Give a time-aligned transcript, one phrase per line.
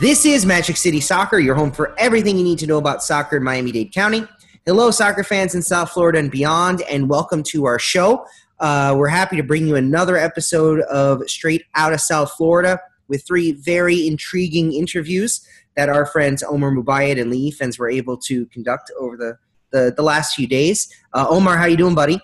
[0.00, 3.38] This is Magic City Soccer, your home for everything you need to know about soccer
[3.38, 4.24] in Miami Dade County.
[4.64, 8.24] Hello, soccer fans in South Florida and beyond, and welcome to our show.
[8.60, 13.26] Uh, we're happy to bring you another episode of Straight Out of South Florida with
[13.26, 18.46] three very intriguing interviews that our friends Omar Mubayad and Lee Efens were able to
[18.46, 19.36] conduct over the,
[19.72, 20.88] the, the last few days.
[21.12, 22.20] Uh, Omar, how you doing, buddy?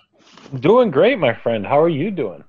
[0.61, 1.65] Doing great, my friend.
[1.65, 2.41] How are you doing?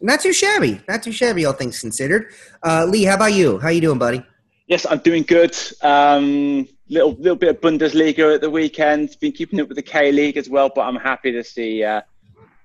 [0.00, 0.80] Not too shabby.
[0.88, 2.32] Not too shabby, all things considered.
[2.60, 3.60] Uh, Lee, how about you?
[3.60, 4.24] How you doing, buddy?
[4.72, 5.54] Yes, I'm doing good.
[5.82, 9.14] Um, little little bit of Bundesliga at the weekend.
[9.20, 12.00] Been keeping up with the K League as well, but I'm happy to see uh,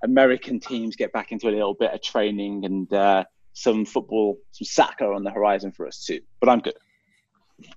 [0.06, 4.64] American teams get back into a little bit of training and uh, some football, some
[4.64, 6.22] soccer on the horizon for us too.
[6.40, 6.76] But I'm good.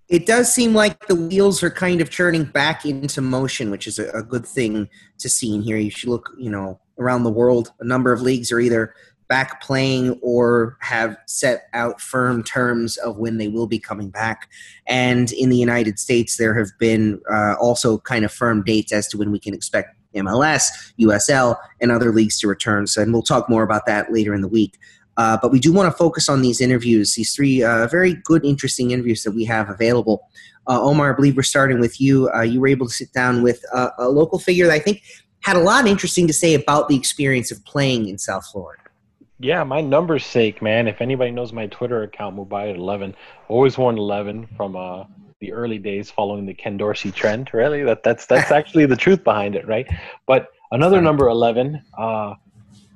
[0.08, 3.98] It does seem like the wheels are kind of turning back into motion, which is
[3.98, 5.76] a, a good thing to see in here.
[5.76, 7.72] You should look, you know, around the world.
[7.80, 8.94] A number of leagues are either
[9.30, 14.50] back playing or have set out firm terms of when they will be coming back.
[14.88, 19.06] And in the United States, there have been uh, also kind of firm dates as
[19.08, 20.64] to when we can expect MLS,
[20.98, 22.88] USL, and other leagues to return.
[22.88, 24.76] So, and we'll talk more about that later in the week.
[25.16, 28.44] Uh, but we do want to focus on these interviews, these three uh, very good,
[28.44, 30.28] interesting interviews that we have available.
[30.66, 32.28] Uh, Omar, I believe we're starting with you.
[32.34, 33.62] Uh, you were able to sit down with
[33.98, 35.02] a local figure that I think
[35.40, 38.79] had a lot interesting to say about the experience of playing in South Florida.
[39.42, 40.86] Yeah, my number's sake, man.
[40.86, 43.14] If anybody knows my Twitter account, Mubayad11,
[43.48, 45.04] always worn 11 from uh,
[45.40, 47.48] the early days following the Ken Dorsey trend.
[47.54, 49.88] Really, that that's that's actually the truth behind it, right?
[50.26, 52.34] But another number 11, uh,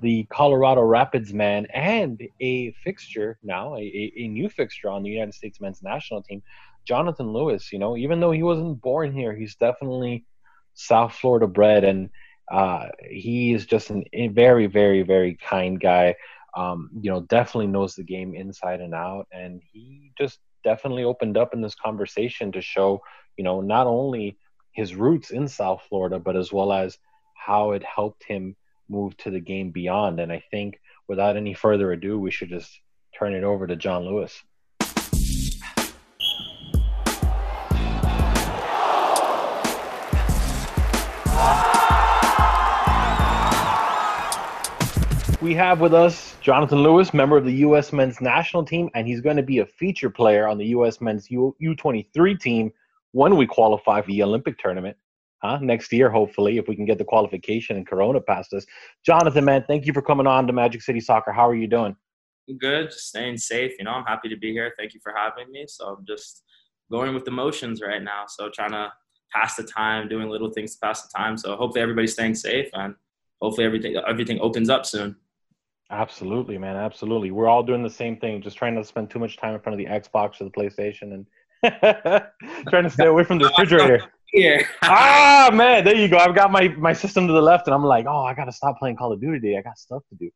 [0.02, 5.32] the Colorado Rapids man, and a fixture now, a, a new fixture on the United
[5.32, 6.42] States men's national team,
[6.86, 7.72] Jonathan Lewis.
[7.72, 10.26] You know, even though he wasn't born here, he's definitely
[10.74, 12.10] South Florida bred, and
[12.52, 16.14] uh, he is just an, a very, very, very kind guy
[16.56, 19.26] um, you know, definitely knows the game inside and out.
[19.32, 23.02] And he just definitely opened up in this conversation to show,
[23.36, 24.38] you know, not only
[24.72, 26.98] his roots in South Florida, but as well as
[27.34, 28.56] how it helped him
[28.88, 30.20] move to the game beyond.
[30.20, 32.80] And I think without any further ado, we should just
[33.18, 34.42] turn it over to John Lewis.
[45.44, 47.92] We have with us Jonathan Lewis, member of the U.S.
[47.92, 51.02] men's national team, and he's going to be a feature player on the U.S.
[51.02, 52.72] men's U- U23 team
[53.12, 54.96] when we qualify for the Olympic tournament.
[55.42, 55.58] Huh?
[55.60, 58.64] Next year, hopefully, if we can get the qualification and Corona past us.
[59.04, 61.30] Jonathan, man, thank you for coming on to Magic City Soccer.
[61.30, 61.94] How are you doing?
[62.58, 63.72] Good, just staying safe.
[63.78, 64.72] You know, I'm happy to be here.
[64.78, 65.66] Thank you for having me.
[65.68, 66.42] So I'm just
[66.90, 68.24] going with the motions right now.
[68.28, 68.90] So trying to
[69.30, 71.36] pass the time, doing little things to pass the time.
[71.36, 72.94] So hopefully everybody's staying safe and
[73.42, 75.16] hopefully everything everything opens up soon.
[75.90, 76.76] Absolutely, man.
[76.76, 77.30] Absolutely.
[77.30, 79.78] We're all doing the same thing, just trying to spend too much time in front
[79.80, 81.26] of the Xbox or the PlayStation and
[82.68, 84.02] trying to stay away from the refrigerator.
[84.32, 84.62] Yeah.
[84.82, 86.16] ah, man, there you go.
[86.16, 88.52] I've got my, my system to the left, and I'm like, oh, I got to
[88.52, 89.58] stop playing Call of Duty today.
[89.58, 90.30] I got stuff to do.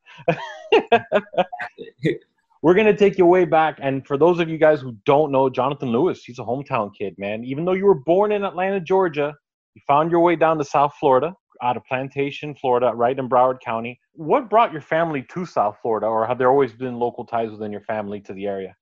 [2.63, 3.79] We're going to take you way back.
[3.81, 7.17] And for those of you guys who don't know, Jonathan Lewis, he's a hometown kid,
[7.19, 7.45] man.
[7.45, 9.35] Even though you were born in Atlanta, Georgia,
[9.75, 13.61] you found your way down to South Florida, out of Plantation, Florida, right in Broward
[13.65, 13.99] County.
[14.19, 17.71] What brought your family to South Florida, or have there always been local ties within
[17.71, 18.75] your family to the area?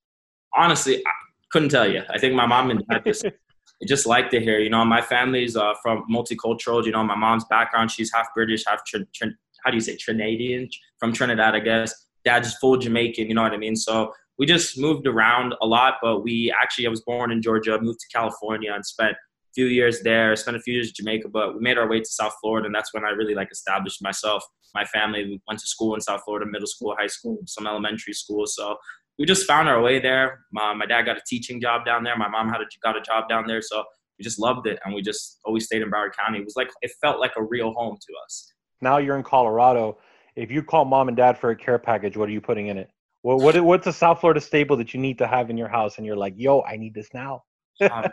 [0.56, 1.10] Honestly, I
[1.52, 2.02] couldn't tell you.
[2.08, 3.26] I think my mom and dad just,
[3.86, 4.58] just liked it here.
[4.58, 6.82] You know, my family's uh, from multicultural.
[6.86, 9.26] You know, my mom's background, she's half British, half, tr- tr-
[9.62, 11.94] how do you say, Trinidadian, from Trinidad, I guess.
[12.24, 13.76] Dad's full Jamaican, you know what I mean?
[13.76, 17.78] So we just moved around a lot, but we actually, I was born in Georgia,
[17.78, 19.18] moved to California, and spent
[19.56, 22.10] few years there, spent a few years in Jamaica, but we made our way to
[22.20, 24.44] South Florida, and that's when I really like established myself.
[24.74, 28.12] My family we went to school in South Florida, middle school, high school, some elementary
[28.12, 28.44] school.
[28.46, 28.76] So
[29.18, 30.40] we just found our way there.
[30.52, 32.16] My, my dad got a teaching job down there.
[32.18, 33.62] My mom had a, got a job down there.
[33.62, 33.82] So
[34.18, 36.38] we just loved it, and we just always stayed in Broward County.
[36.38, 38.52] It was like it felt like a real home to us.
[38.82, 39.98] Now you're in Colorado.
[40.36, 42.76] If you call mom and dad for a care package, what are you putting in
[42.76, 42.90] it?
[43.22, 45.96] What, what what's a South Florida staple that you need to have in your house,
[45.96, 47.44] and you're like, yo, I need this now.
[47.90, 48.04] um,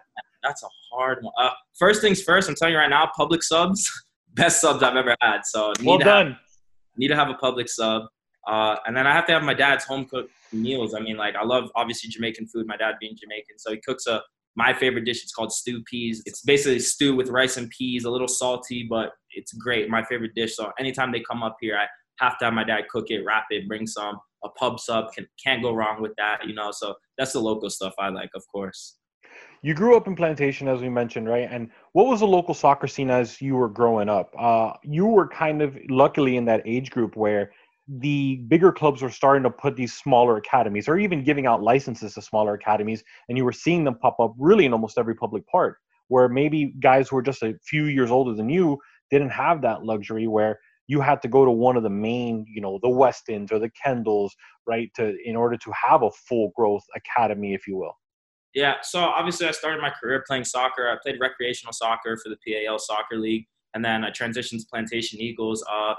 [0.43, 1.33] that's a hard one.
[1.39, 3.89] Uh, first things first, I'm telling you right now, Publix subs,
[4.33, 5.45] best subs I've ever had.
[5.45, 6.31] So well done.
[6.31, 6.37] Have,
[6.97, 8.03] need to have a Publix sub.
[8.47, 10.93] Uh, and then I have to have my dad's home cooked meals.
[10.93, 12.67] I mean, like I love obviously Jamaican food.
[12.67, 14.21] My dad being Jamaican, so he cooks a
[14.55, 15.23] my favorite dish.
[15.23, 16.21] It's called stew peas.
[16.25, 19.89] It's basically stew with rice and peas, a little salty, but it's great.
[19.89, 20.55] My favorite dish.
[20.55, 21.87] So anytime they come up here, I
[22.23, 24.19] have to have my dad cook it, wrap it, bring some.
[24.43, 26.69] A pub sub can, can't go wrong with that, you know.
[26.71, 28.97] So that's the local stuff I like, of course.
[29.65, 31.47] You grew up in Plantation, as we mentioned, right?
[31.49, 34.35] And what was the local soccer scene as you were growing up?
[34.37, 37.53] Uh, you were kind of luckily in that age group where
[37.87, 42.13] the bigger clubs were starting to put these smaller academies or even giving out licenses
[42.15, 45.47] to smaller academies and you were seeing them pop up really in almost every public
[45.47, 45.77] park
[46.09, 48.77] where maybe guys who were just a few years older than you
[49.11, 52.61] didn't have that luxury where you had to go to one of the main you
[52.61, 54.31] know the westons or the kendalls
[54.65, 57.97] right to in order to have a full growth academy if you will
[58.53, 62.37] yeah so obviously i started my career playing soccer i played recreational soccer for the
[62.45, 65.93] pal soccer league and then i transitioned to plantation eagles uh,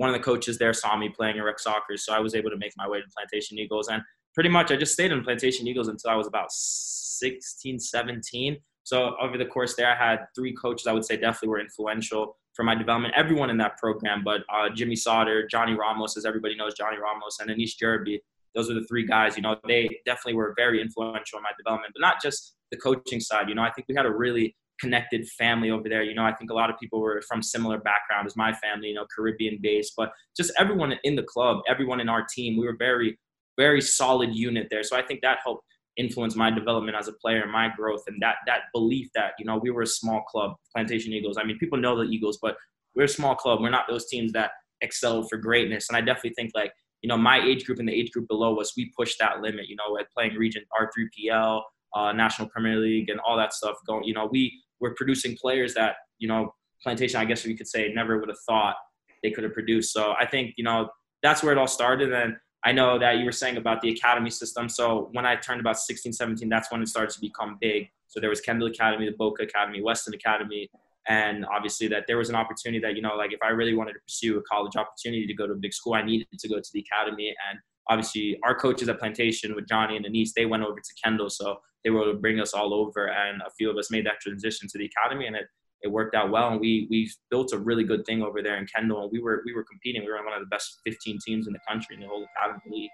[0.00, 2.48] one of the coaches there saw me playing in rec soccer, so I was able
[2.48, 3.88] to make my way to Plantation Eagles.
[3.88, 4.02] And
[4.34, 8.56] pretty much I just stayed in Plantation Eagles until I was about 16, 17.
[8.82, 12.38] So over the course there, I had three coaches I would say definitely were influential
[12.54, 13.12] for my development.
[13.14, 17.38] Everyone in that program, but uh, Jimmy Sauter, Johnny Ramos, as everybody knows, Johnny Ramos,
[17.38, 18.20] and Anish Jerby.
[18.54, 19.36] Those are the three guys.
[19.36, 23.20] You know, they definitely were very influential in my development, but not just the coaching
[23.20, 23.48] side.
[23.48, 26.02] You know, I think we had a really connected family over there.
[26.02, 28.88] You know, I think a lot of people were from similar background as my family,
[28.88, 32.66] you know, Caribbean based, but just everyone in the club, everyone in our team, we
[32.66, 33.18] were very,
[33.58, 34.82] very solid unit there.
[34.82, 35.64] So I think that helped
[35.96, 39.44] influence my development as a player and my growth and that that belief that, you
[39.44, 41.36] know, we were a small club, Plantation Eagles.
[41.38, 42.56] I mean, people know the Eagles, but
[42.94, 43.60] we're a small club.
[43.60, 45.88] We're not those teams that excel for greatness.
[45.88, 48.60] And I definitely think like, you know, my age group and the age group below
[48.60, 51.62] us, we pushed that limit, you know, at playing region R3PL,
[51.94, 55.74] uh, National Premier League and all that stuff going, you know, we we're producing players
[55.74, 58.76] that you know plantation i guess we could say never would have thought
[59.22, 59.92] they could have produced.
[59.92, 60.88] So i think you know
[61.22, 62.12] that's where it all started.
[62.12, 64.68] And i know that you were saying about the academy system.
[64.68, 67.88] So when i turned about 16 17 that's when it started to become big.
[68.08, 70.70] So there was kendall academy the boca academy weston academy
[71.08, 73.92] and obviously that there was an opportunity that you know like if i really wanted
[73.92, 76.56] to pursue a college opportunity to go to a big school i needed to go
[76.56, 77.58] to the academy and
[77.88, 81.58] obviously our coaches at plantation with johnny and denise they went over to kendall so
[81.84, 84.20] they were able to bring us all over, and a few of us made that
[84.20, 85.46] transition to the academy, and it
[85.82, 86.48] it worked out well.
[86.50, 89.42] And we we built a really good thing over there in Kendall, and we were
[89.46, 90.02] we were competing.
[90.02, 92.60] We were one of the best 15 teams in the country in the whole academy
[92.70, 92.90] league.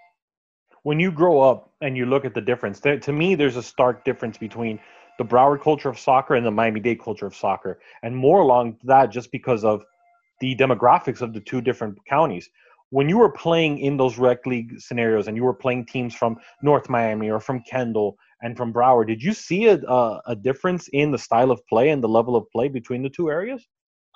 [0.84, 4.04] When you grow up and you look at the difference, to me, there's a stark
[4.04, 4.78] difference between
[5.18, 8.78] the Broward culture of soccer and the Miami Dade culture of soccer, and more along
[8.84, 9.82] that just because of
[10.40, 12.50] the demographics of the two different counties
[12.90, 16.36] when you were playing in those rec league scenarios and you were playing teams from
[16.62, 20.88] North Miami or from Kendall and from Broward, did you see a, a, a difference
[20.92, 23.66] in the style of play and the level of play between the two areas?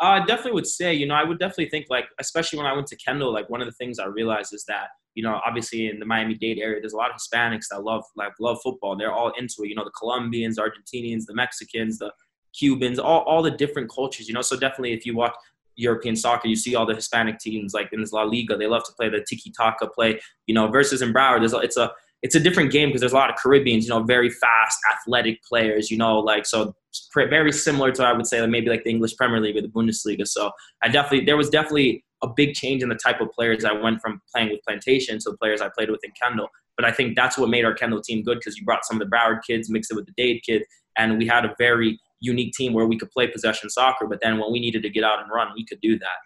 [0.02, 2.72] Uh, I definitely would say, you know, I would definitely think like, especially when I
[2.72, 5.88] went to Kendall, like one of the things I realized is that, you know, obviously
[5.88, 8.96] in the Miami Dade area, there's a lot of Hispanics that love like love football.
[8.96, 9.68] They're all into it.
[9.68, 12.12] You know, the Colombians, Argentinians, the Mexicans, the
[12.58, 14.26] Cubans, all, all the different cultures.
[14.26, 15.34] You know, so definitely if you watch
[15.76, 18.84] European soccer, you see all the Hispanic teams like in this La Liga, they love
[18.84, 20.18] to play the tiki taka play.
[20.46, 23.16] You know, versus in Broward, there's it's a it's a different game because there's a
[23.16, 26.74] lot of Caribbeans, you know, very fast, athletic players, you know, like so
[27.14, 29.68] very similar to I would say like maybe like the English Premier League or the
[29.68, 30.26] Bundesliga.
[30.26, 30.50] So
[30.82, 34.00] I definitely there was definitely a big change in the type of players I went
[34.02, 36.48] from playing with Plantation to the players I played with in Kendall.
[36.76, 39.08] But I think that's what made our Kendall team good because you brought some of
[39.08, 40.64] the Broward kids, mixed it with the Dade kids,
[40.96, 44.06] and we had a very unique team where we could play possession soccer.
[44.06, 46.18] But then when we needed to get out and run, we could do that.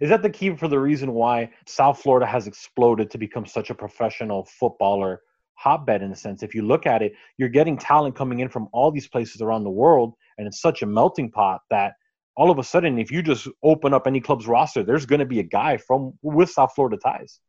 [0.00, 3.70] Is that the key for the reason why South Florida has exploded to become such
[3.70, 5.20] a professional footballer
[5.62, 6.42] hotbed in a sense.
[6.42, 9.64] If you look at it, you're getting talent coming in from all these places around
[9.64, 11.92] the world, and it's such a melting pot that
[12.36, 15.26] all of a sudden, if you just open up any club's roster, there's going to
[15.26, 17.40] be a guy from with South Florida ties.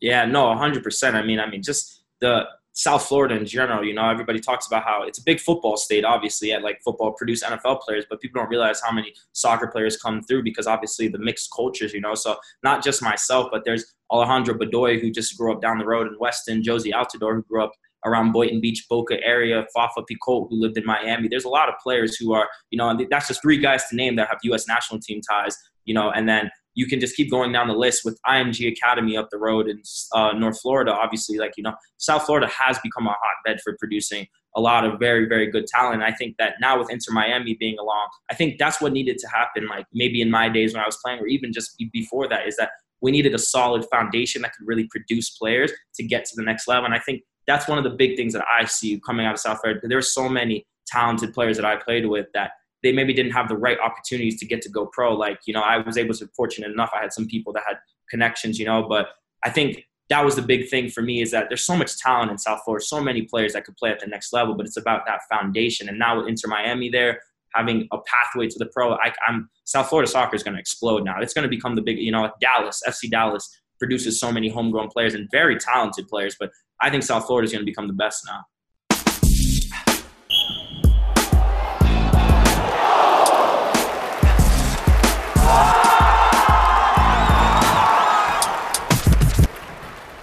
[0.00, 1.14] Yeah, no, 100%.
[1.14, 4.84] I mean, I mean, just the South Florida in general, you know, everybody talks about
[4.84, 8.40] how it's a big football state, obviously, at like football produce NFL players, but people
[8.40, 12.14] don't realize how many soccer players come through because obviously the mixed cultures, you know.
[12.14, 16.06] So not just myself, but there's Alejandro Bedoya, who just grew up down the road
[16.06, 17.72] in Weston, Jozy Altidore, who grew up
[18.04, 21.28] around Boynton Beach, Boca area, Fafa Picault, who lived in Miami.
[21.28, 23.96] There's a lot of players who are, you know, and that's just three guys to
[23.96, 24.66] name that have U.S.
[24.66, 28.04] national team ties, you know, and then you can just keep going down the list
[28.04, 29.82] with IMG Academy up the road in
[30.14, 30.92] uh, North Florida.
[30.92, 34.26] Obviously, like you know, South Florida has become a hotbed for producing
[34.56, 36.02] a lot of very, very good talent.
[36.02, 39.28] I think that now with Inter Miami being along, I think that's what needed to
[39.28, 39.66] happen.
[39.66, 42.56] Like maybe in my days when I was playing, or even just before that, is
[42.56, 46.42] that we needed a solid foundation that could really produce players to get to the
[46.42, 46.84] next level.
[46.84, 49.40] And I think that's one of the big things that I see coming out of
[49.40, 49.80] South Florida.
[49.88, 52.52] There's so many talented players that I played with that
[52.82, 55.14] they maybe didn't have the right opportunities to get to go pro.
[55.14, 56.90] Like, you know, I was able to fortunate enough.
[56.94, 57.78] I had some people that had
[58.10, 59.08] connections, you know, but
[59.44, 62.30] I think that was the big thing for me is that there's so much talent
[62.30, 64.76] in South Florida, so many players that could play at the next level, but it's
[64.76, 65.88] about that foundation.
[65.88, 67.20] And now with Inter Miami there,
[67.54, 71.04] having a pathway to the pro, I, am South Florida soccer is going to explode
[71.04, 71.20] now.
[71.20, 73.48] It's going to become the big, you know, Dallas, FC Dallas
[73.78, 77.52] produces so many homegrown players and very talented players, but I think South Florida is
[77.52, 78.42] going to become the best now.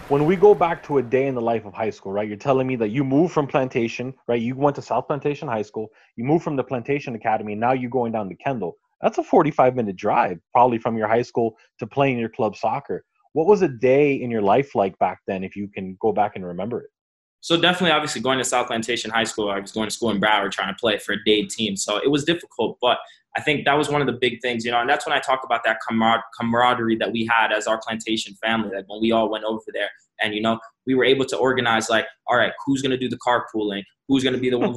[0.09, 2.27] When we go back to a day in the life of high school, right?
[2.27, 4.41] You're telling me that you moved from Plantation, right?
[4.41, 5.87] You went to South Plantation High School.
[6.15, 7.53] You moved from the Plantation Academy.
[7.53, 8.77] And Now you're going down to Kendall.
[9.01, 13.05] That's a 45 minute drive, probably from your high school to playing your club soccer.
[13.33, 16.31] What was a day in your life like back then, if you can go back
[16.35, 16.89] and remember it?
[17.41, 20.19] So definitely, obviously, going to South Plantation High School, I was going to school in
[20.19, 21.77] Broward trying to play for a day team.
[21.77, 22.97] So it was difficult, but
[23.37, 25.19] I think that was one of the big things, you know, and that's when I
[25.19, 28.75] talk about that camar- camaraderie that we had as our plantation family.
[28.75, 29.89] Like when we all went over there,
[30.21, 33.09] and you know, we were able to organize like, all right, who's going to do
[33.09, 33.83] the carpooling?
[34.07, 34.73] Who's going to be the one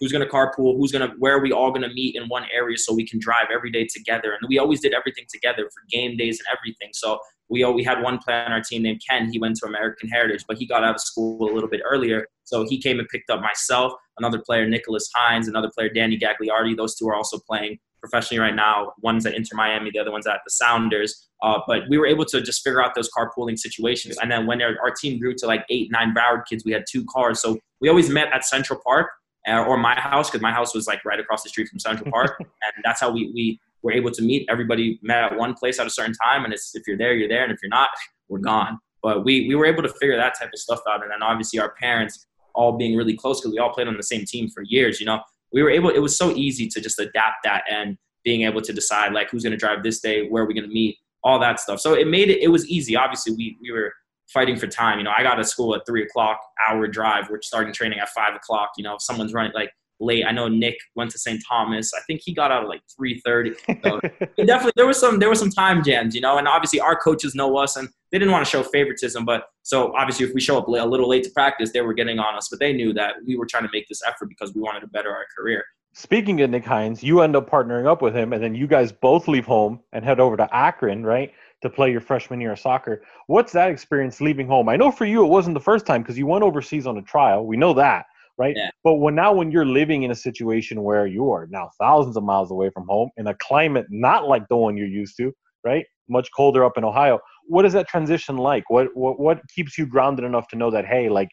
[0.00, 0.76] who's going to carpool?
[0.76, 3.06] Who's going to where are we all going to meet in one area so we
[3.06, 4.32] can drive every day together?
[4.32, 6.90] And we always did everything together for game days and everything.
[6.92, 9.30] So we we had one player on our team named Ken.
[9.30, 12.26] He went to American Heritage, but he got out of school a little bit earlier.
[12.44, 16.76] So he came and picked up myself, another player Nicholas Hines, another player Danny Gagliardi.
[16.76, 18.92] Those two are also playing professionally right now.
[19.02, 21.28] One's at Inter Miami, the other one's at the Sounders.
[21.42, 24.18] Uh, but we were able to just figure out those carpooling situations.
[24.20, 26.84] And then when our, our team grew to like eight, nine Broward kids, we had
[26.90, 27.40] two cars.
[27.40, 29.10] So we always met at Central Park
[29.48, 32.10] uh, or my house because my house was like right across the street from Central
[32.12, 32.36] Park.
[32.38, 34.46] and that's how we, we were able to meet.
[34.50, 36.44] Everybody met at one place at a certain time.
[36.44, 37.44] And it's, if you're there, you're there.
[37.44, 37.90] And if you're not,
[38.28, 38.78] we're gone.
[39.02, 41.02] But we, we were able to figure that type of stuff out.
[41.02, 44.02] And then obviously our parents all being really close because we all played on the
[44.02, 45.20] same team for years, you know,
[45.52, 48.72] we were able, it was so easy to just adapt that and being able to
[48.72, 51.38] decide like who's going to drive this day, where are we going to meet, all
[51.38, 51.80] that stuff.
[51.80, 52.96] So it made it, it was easy.
[52.96, 53.92] Obviously, we, we were
[54.32, 54.98] fighting for time.
[54.98, 57.28] You know, I got to school at three o'clock, hour drive.
[57.30, 58.70] We're starting training at five o'clock.
[58.76, 61.42] You know, if someone's running like late, I know Nick went to St.
[61.48, 61.92] Thomas.
[61.94, 63.54] I think he got out at like three thirty.
[63.82, 64.00] So
[64.44, 66.14] definitely, there was some there was some time jams.
[66.14, 69.24] You know, and obviously our coaches know us, and they didn't want to show favoritism.
[69.24, 72.18] But so obviously, if we show up a little late to practice, they were getting
[72.18, 72.48] on us.
[72.50, 74.86] But they knew that we were trying to make this effort because we wanted to
[74.88, 75.64] better our career.
[75.92, 78.92] Speaking of Nick Hines, you end up partnering up with him, and then you guys
[78.92, 82.60] both leave home and head over to Akron, right, to play your freshman year of
[82.60, 83.02] soccer.
[83.26, 84.68] What's that experience leaving home?
[84.68, 87.02] I know for you it wasn't the first time because you went overseas on a
[87.02, 87.44] trial.
[87.44, 88.06] We know that,
[88.40, 88.56] right?
[88.56, 88.70] Yeah.
[88.82, 92.24] But when now when you're living in a situation where you are now thousands of
[92.24, 95.30] miles away from home in a climate not like the one you're used to,
[95.62, 95.84] right?
[96.08, 97.20] Much colder up in Ohio.
[97.48, 98.64] What is that transition like?
[98.70, 101.28] What what what keeps you grounded enough to know that hey, like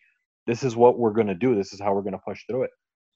[0.47, 1.55] this is what we're gonna do.
[1.55, 2.71] This is how we're gonna push through it.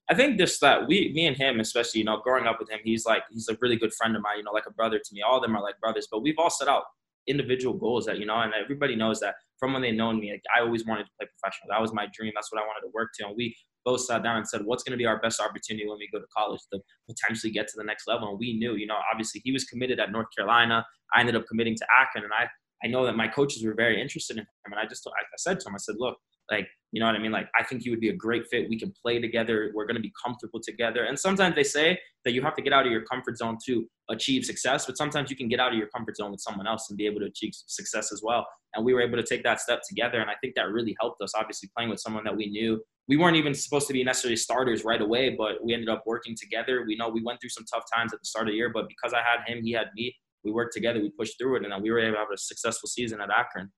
[0.09, 2.79] I think just that we, me and him, especially, you know, growing up with him,
[2.83, 4.37] he's like he's a really good friend of mine.
[4.37, 5.21] You know, like a brother to me.
[5.21, 6.83] All of them are like brothers, but we've all set out
[7.27, 10.43] individual goals that you know, and everybody knows that from when they known me, like,
[10.55, 11.69] I always wanted to play professional.
[11.69, 12.31] That was my dream.
[12.35, 13.27] That's what I wanted to work to.
[13.27, 15.97] And we both sat down and said, what's going to be our best opportunity when
[15.97, 18.29] we go to college to potentially get to the next level?
[18.29, 20.85] And we knew, you know, obviously he was committed at North Carolina.
[21.13, 22.47] I ended up committing to Akron, and I
[22.83, 24.47] I know that my coaches were very interested in him.
[24.65, 26.17] And I just I said to him, I said, look,
[26.49, 27.31] like, you know what I mean?
[27.31, 28.67] Like, I think you would be a great fit.
[28.69, 29.71] We can play together.
[29.73, 31.05] We're going to be comfortable together.
[31.05, 33.85] And sometimes they say that you have to get out of your comfort zone to
[34.09, 36.89] achieve success, but sometimes you can get out of your comfort zone with someone else
[36.89, 38.45] and be able to achieve success as well.
[38.75, 40.19] And we were able to take that step together.
[40.19, 42.81] And I think that really helped us, obviously, playing with someone that we knew.
[43.11, 46.33] We weren't even supposed to be necessarily starters right away, but we ended up working
[46.33, 46.85] together.
[46.87, 48.87] We know we went through some tough times at the start of the year, but
[48.87, 50.15] because I had him, he had me.
[50.45, 52.87] We worked together, we pushed through it, and we were able to have a successful
[52.87, 53.69] season at Akron.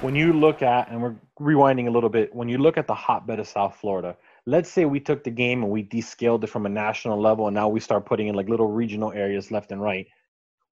[0.00, 2.94] when you look at, and we're rewinding a little bit, when you look at the
[2.94, 4.16] hotbed of South Florida,
[4.48, 7.54] let's say we took the game and we descaled it from a national level, and
[7.54, 10.06] now we start putting in like little regional areas left and right.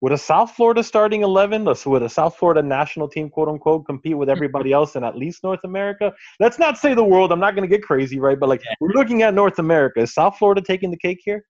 [0.01, 3.85] Would a South Florida starting 11, so would a South Florida national team, quote unquote,
[3.85, 6.13] compete with everybody else in at least North America?
[6.41, 7.33] Let's not say the world.
[7.33, 8.39] I'm not going to get crazy, right?
[8.39, 10.01] But like, we're looking at North America.
[10.01, 11.45] Is South Florida taking the cake here?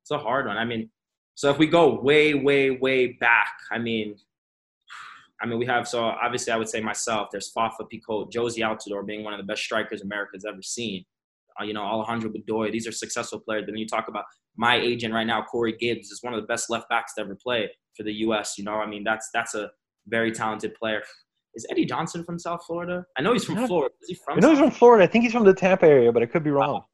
[0.00, 0.56] It's a hard one.
[0.56, 0.90] I mean,
[1.34, 4.16] so if we go way, way, way back, I mean,
[5.42, 7.28] I mean, we have so obviously I would say myself.
[7.32, 11.04] There's Fafa Picault, Jozy Altidore being one of the best strikers America's ever seen.
[11.60, 12.72] Uh, you know, Alejandro Bedoya.
[12.72, 13.64] These are successful players.
[13.66, 14.24] Then you talk about
[14.56, 17.36] my agent right now, Corey Gibbs, is one of the best left backs to ever
[17.42, 18.56] play for the U.S.
[18.56, 19.70] You know, I mean, that's that's a
[20.06, 21.02] very talented player.
[21.54, 23.04] Is Eddie Johnson from South Florida?
[23.18, 23.94] I know he's from Florida.
[24.02, 24.38] Is he from?
[24.38, 25.04] I know South he's from Florida.
[25.04, 26.84] I think he's from the Tampa area, but I could be wrong.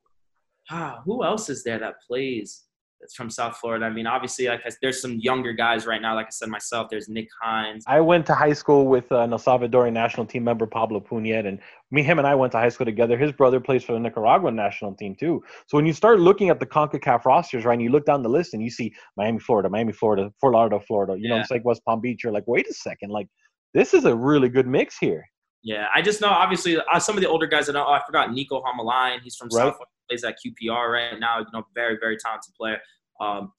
[0.71, 2.65] Ah, who else is there that plays?
[3.01, 3.87] That's from South Florida.
[3.87, 6.17] I mean, obviously, like I, there's some younger guys right now.
[6.17, 7.85] Like I said myself, there's Nick Hines.
[7.87, 11.47] I went to high school with uh, an El Salvadorian national team member Pablo Punyed,
[11.47, 11.61] and
[11.93, 13.17] me, him, and I went to high school together.
[13.17, 15.43] His brother plays for the Nicaraguan national team too.
[15.69, 18.29] So when you start looking at the Concacaf rosters, right, and you look down the
[18.29, 21.43] list and you see Miami, Florida, Miami, Florida, Fort Lauderdale, Florida, you know, Yeah.
[21.43, 22.25] it's like West Palm Beach.
[22.25, 23.29] You're like, wait a second, like
[23.75, 25.25] this is a really good mix here.
[25.63, 27.69] Yeah, I just know obviously uh, some of the older guys.
[27.69, 27.85] I know.
[27.87, 29.21] Oh, I forgot Nico Hamalainen.
[29.23, 29.73] He's from Right.
[29.73, 31.41] South Plays at QPR right now.
[31.41, 32.79] You know, very very talented player.
[33.21, 33.53] Um,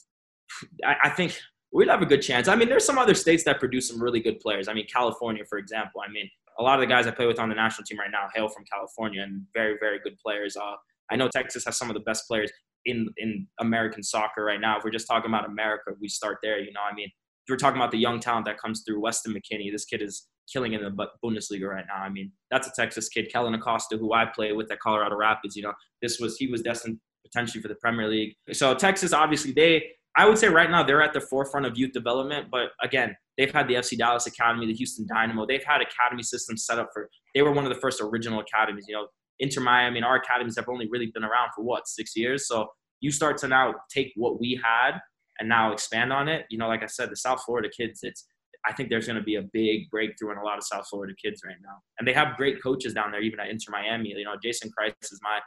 [0.86, 1.40] I, I think
[1.72, 2.48] we'd have a good chance.
[2.48, 4.68] I mean, there's some other states that produce some really good players.
[4.68, 6.02] I mean, California, for example.
[6.08, 8.10] I mean, a lot of the guys I play with on the national team right
[8.12, 10.56] now hail from California and very very good players.
[10.58, 10.76] Uh,
[11.12, 12.52] I know Texas has some of the best players
[12.86, 14.78] in in American soccer right now.
[14.78, 16.60] If we're just talking about America, we start there.
[16.60, 19.34] You know, I mean, if we're talking about the young talent that comes through Weston
[19.34, 22.02] McKennie, this kid is killing in the Bundesliga right now.
[22.02, 25.56] I mean, that's a Texas kid, Kellyn Acosta, who I play with at Colorado Rapids.
[25.56, 28.36] You know, this was he was destined potentially for the Premier League.
[28.54, 29.84] So Texas, obviously, they
[30.18, 32.48] I would say right now they're at the forefront of youth development.
[32.52, 35.46] But again, they've had the FC Dallas Academy, the Houston Dynamo.
[35.46, 37.10] They've had academy systems set up for.
[37.36, 38.86] They were one of the first original academies.
[38.88, 39.08] You know,
[39.40, 42.48] Inter Miami and our academies have only really been around for what six years.
[42.48, 42.68] So
[43.02, 45.00] you start to now take what we had
[45.40, 46.46] and now expand on it.
[46.50, 48.26] You know, like I said, the South Florida kids, it's
[48.66, 51.14] I think there's going to be a big breakthrough in a lot of South Florida
[51.24, 54.10] kids right now, and they have great coaches down there, even at Inter Miami.
[54.10, 55.40] You know, Jason Kreis is my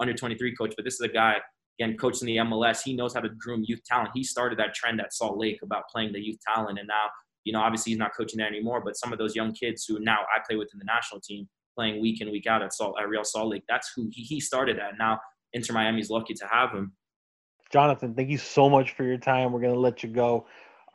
[0.00, 1.36] under 23 coach, but this is a guy
[1.80, 2.82] again coaching the MLS.
[2.82, 4.10] He knows how to groom youth talent.
[4.14, 7.06] He started that trend at Salt Lake about playing the youth talent, and now
[7.44, 8.82] you know obviously he's not coaching there anymore.
[8.84, 11.48] But some of those young kids who now I play with in the national team,
[11.76, 14.40] playing week in week out at Salt at Real Salt Lake, that's who he, he
[14.40, 14.98] started at.
[14.98, 15.18] Now
[15.52, 16.92] Inter Miami's lucky to have him.
[17.70, 19.52] Jonathan, thank you so much for your time.
[19.52, 20.46] We're going to let you go.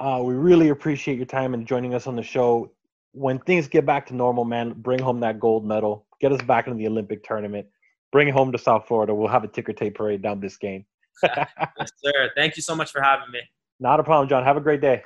[0.03, 2.69] Uh, we really appreciate your time and joining us on the show.
[3.13, 6.05] When things get back to normal, man, bring home that gold medal.
[6.19, 7.67] Get us back into the Olympic tournament.
[8.11, 9.15] Bring it home to South Florida.
[9.15, 10.83] We'll have a ticker tape parade down Biscayne.
[11.23, 12.29] yes, sir.
[12.35, 13.39] Thank you so much for having me.
[13.79, 14.43] Not a problem, John.
[14.43, 15.03] Have a great day.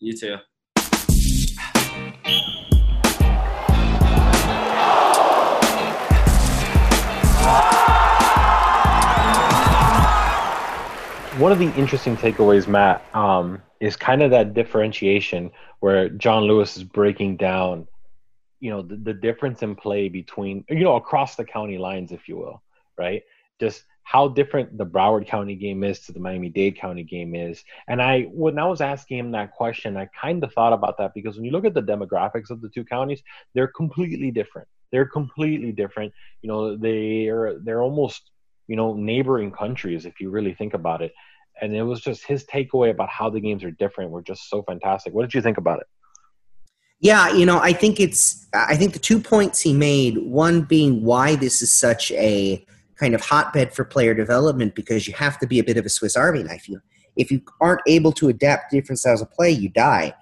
[0.00, 0.34] You too.
[11.38, 16.76] One of the interesting takeaways, Matt, um, is kind of that differentiation where John Lewis
[16.76, 17.88] is breaking down,
[18.60, 22.28] you know, the, the difference in play between, you know, across the county lines, if
[22.28, 22.62] you will,
[22.98, 23.22] right?
[23.58, 27.62] Just how different the Broward County game is to the Miami Dade County game is.
[27.88, 31.14] And I, when I was asking him that question, I kind of thought about that
[31.14, 33.22] because when you look at the demographics of the two counties,
[33.54, 34.68] they're completely different.
[34.90, 36.12] They're completely different.
[36.42, 38.30] You know, they are, they're almost,
[38.66, 41.12] you know, neighboring countries if you really think about it.
[41.60, 44.62] And it was just his takeaway about how the games are different were just so
[44.62, 45.12] fantastic.
[45.12, 45.86] What did you think about it?
[47.00, 48.46] Yeah, you know, I think it's.
[48.52, 50.18] I think the two points he made.
[50.18, 52.64] One being why this is such a
[52.96, 55.88] kind of hotbed for player development because you have to be a bit of a
[55.88, 56.68] Swiss Army knife.
[56.68, 56.80] You,
[57.16, 60.14] if you aren't able to adapt different styles of play, you die.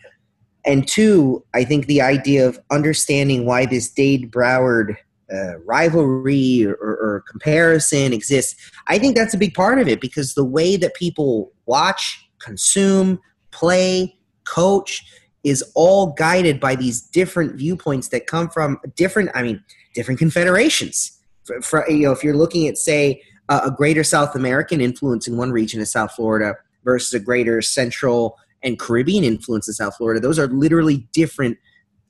[0.64, 4.96] And two, I think the idea of understanding why this Dade Broward
[5.32, 8.54] uh, rivalry or, or, comparison exists,
[8.86, 13.20] I think that's a big part of it because the way that people watch, consume,
[13.50, 15.04] play, coach
[15.44, 19.62] is all guided by these different viewpoints that come from different, I mean,
[19.94, 21.18] different confederations.
[21.44, 25.36] For, for, you know, if you're looking at, say, a greater South American influence in
[25.36, 30.20] one region of South Florida versus a greater Central and Caribbean influence in South Florida,
[30.20, 31.56] those are literally different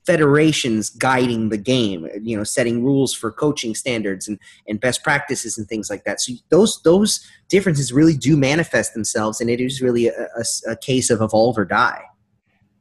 [0.09, 5.55] federations guiding the game you know setting rules for coaching standards and, and best practices
[5.55, 6.19] and things like that.
[6.19, 10.75] So those those differences really do manifest themselves and it is really a, a, a
[10.75, 12.01] case of evolve or die.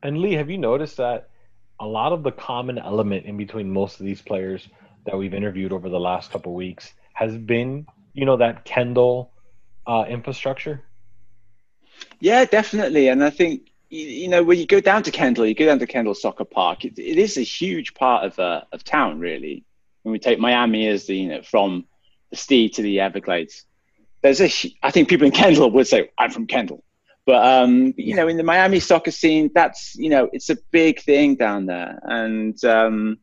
[0.02, 1.28] And lee have you noticed that
[1.80, 4.66] a lot of the common element in between most of these players
[5.04, 9.32] that we've interviewed over the last couple weeks has been you know that kendall
[9.86, 10.82] uh, infrastructure?
[12.20, 13.08] Yeah definitely.
[13.08, 15.87] And i think you know, when you go down to Kendall, you go down to
[15.87, 16.85] Kendall Soccer Park.
[16.85, 19.64] It, it is a huge part of uh, of town, really.
[20.03, 21.87] When we take Miami as the you know from
[22.31, 23.64] the Steve to the Everglades,
[24.22, 24.51] there's a.
[24.83, 26.85] I think people in Kendall would say I'm from Kendall,
[27.24, 31.01] but um, you know, in the Miami soccer scene, that's you know, it's a big
[31.01, 33.18] thing down there, and um,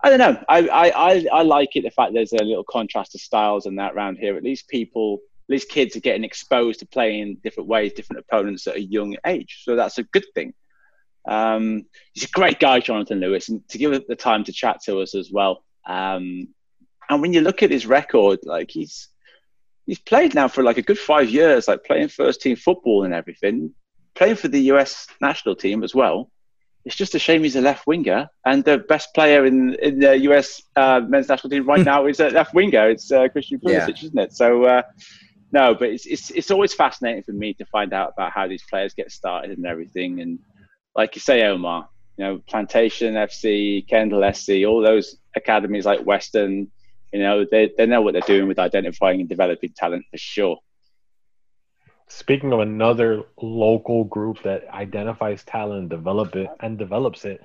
[0.00, 0.42] I don't know.
[0.48, 1.82] I, I I I like it.
[1.82, 4.36] The fact there's a little contrast of styles and that around here.
[4.36, 8.76] At least people least kids are getting exposed to playing different ways, different opponents at
[8.76, 9.62] a young age.
[9.62, 10.54] So that's a good thing.
[11.28, 14.80] Um, he's a great guy, Jonathan Lewis, and to give us the time to chat
[14.84, 15.64] to us as well.
[15.86, 16.48] Um,
[17.08, 19.08] and when you look at his record, like he's
[19.86, 23.14] he's played now for like a good five years, like playing first team football and
[23.14, 23.72] everything,
[24.14, 26.30] playing for the US national team as well.
[26.84, 30.16] It's just a shame he's a left winger, and the best player in in the
[30.30, 32.90] US uh, men's national team right now is a left winger.
[32.90, 34.06] It's uh, Christian Pulisic, Yeah.
[34.06, 34.32] isn't it?
[34.32, 34.64] So.
[34.64, 34.82] Uh,
[35.52, 38.64] no, but it's, it's it's always fascinating for me to find out about how these
[38.68, 40.20] players get started and everything.
[40.20, 40.38] And
[40.94, 46.70] like you say, Omar, you know, Plantation FC, Kendall SC, all those academies like Weston,
[47.12, 50.58] you know, they they know what they're doing with identifying and developing talent for sure.
[52.08, 57.40] Speaking of another local group that identifies talent and develop it and develops it,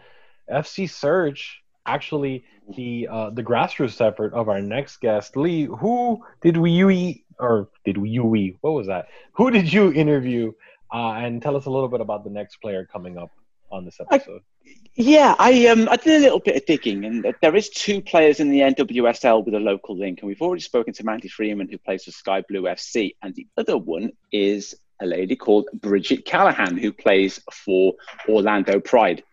[0.52, 5.66] FC Surge actually the uh, the grassroots effort of our next guest, Lee.
[5.66, 8.24] Who did we you or did we you
[8.62, 9.08] what was that?
[9.34, 10.54] Who did you interview?
[10.94, 13.32] Uh, and tell us a little bit about the next player coming up
[13.72, 14.42] on this episode.
[14.66, 18.02] I, yeah, I um I did a little bit of digging, and there is two
[18.02, 21.70] players in the NWSL with a local link, and we've already spoken to Mandy Freeman,
[21.70, 26.26] who plays for Sky Blue FC, and the other one is a lady called Bridget
[26.26, 27.94] Callahan, who plays for
[28.30, 29.24] Orlando Pride.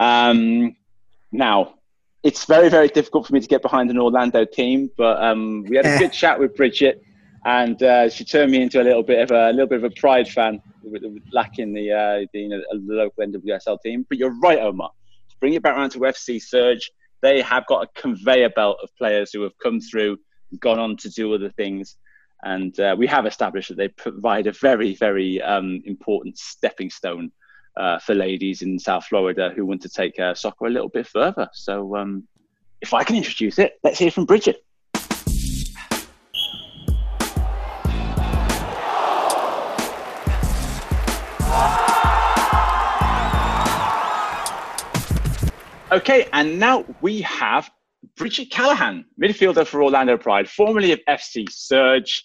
[0.00, 0.76] Um,
[1.32, 1.77] now,
[2.22, 5.76] it's very, very difficult for me to get behind an Orlando team, but um, we
[5.76, 7.02] had a good chat with Bridget,
[7.44, 9.84] and uh, she turned me into a little bit of a, a little bit of
[9.84, 10.60] a Pride fan,
[11.32, 14.04] lacking the, uh, the, you know, the local NWSL team.
[14.08, 14.90] But you're right, Omar.
[15.30, 18.90] To bring it back around to FC Surge, they have got a conveyor belt of
[18.96, 20.18] players who have come through,
[20.58, 21.96] gone on to do other things,
[22.42, 27.30] and uh, we have established that they provide a very, very um, important stepping stone
[27.76, 31.06] uh, for ladies in South Florida who want to take uh, soccer a little bit
[31.06, 31.48] further.
[31.52, 32.26] So, um,
[32.80, 34.64] if I can introduce it, let's hear from Bridget.
[45.90, 47.70] Okay, and now we have
[48.16, 52.24] Bridget Callahan, midfielder for Orlando Pride, formerly of FC Surge,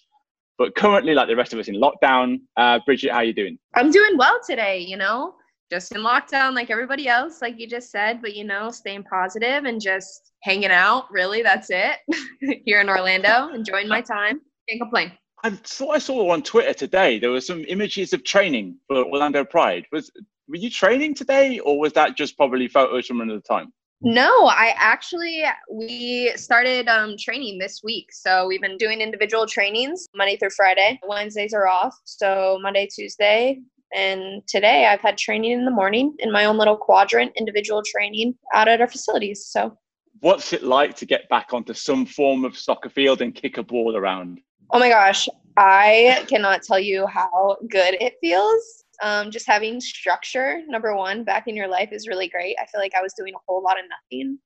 [0.58, 2.40] but currently, like the rest of us, in lockdown.
[2.56, 3.58] Uh, Bridget, how are you doing?
[3.74, 4.78] I'm doing well today.
[4.78, 5.34] You know,
[5.70, 9.64] just in lockdown like everybody else, like you just said, but you know, staying positive
[9.64, 11.10] and just hanging out.
[11.10, 11.96] Really, that's it.
[12.64, 14.40] Here in Orlando, enjoying my time.
[14.68, 15.12] Can't complain.
[15.42, 17.18] I thought I saw on Twitter today.
[17.18, 19.84] There were some images of training for Orlando Pride.
[19.92, 20.10] Was
[20.48, 23.72] were you training today, or was that just probably photos from another time?
[24.06, 28.12] No, I actually we started um, training this week.
[28.12, 31.00] So we've been doing individual trainings Monday through Friday.
[31.08, 31.98] Wednesdays are off.
[32.04, 33.62] So Monday, Tuesday,
[33.94, 38.34] and today I've had training in the morning in my own little quadrant, individual training
[38.52, 39.46] out at our facilities.
[39.46, 39.74] So,
[40.20, 43.62] what's it like to get back onto some form of soccer field and kick a
[43.62, 44.42] ball around?
[44.70, 48.83] Oh my gosh, I cannot tell you how good it feels.
[49.04, 52.56] Um, just having structure, number one, back in your life is really great.
[52.58, 54.38] I feel like I was doing a whole lot of nothing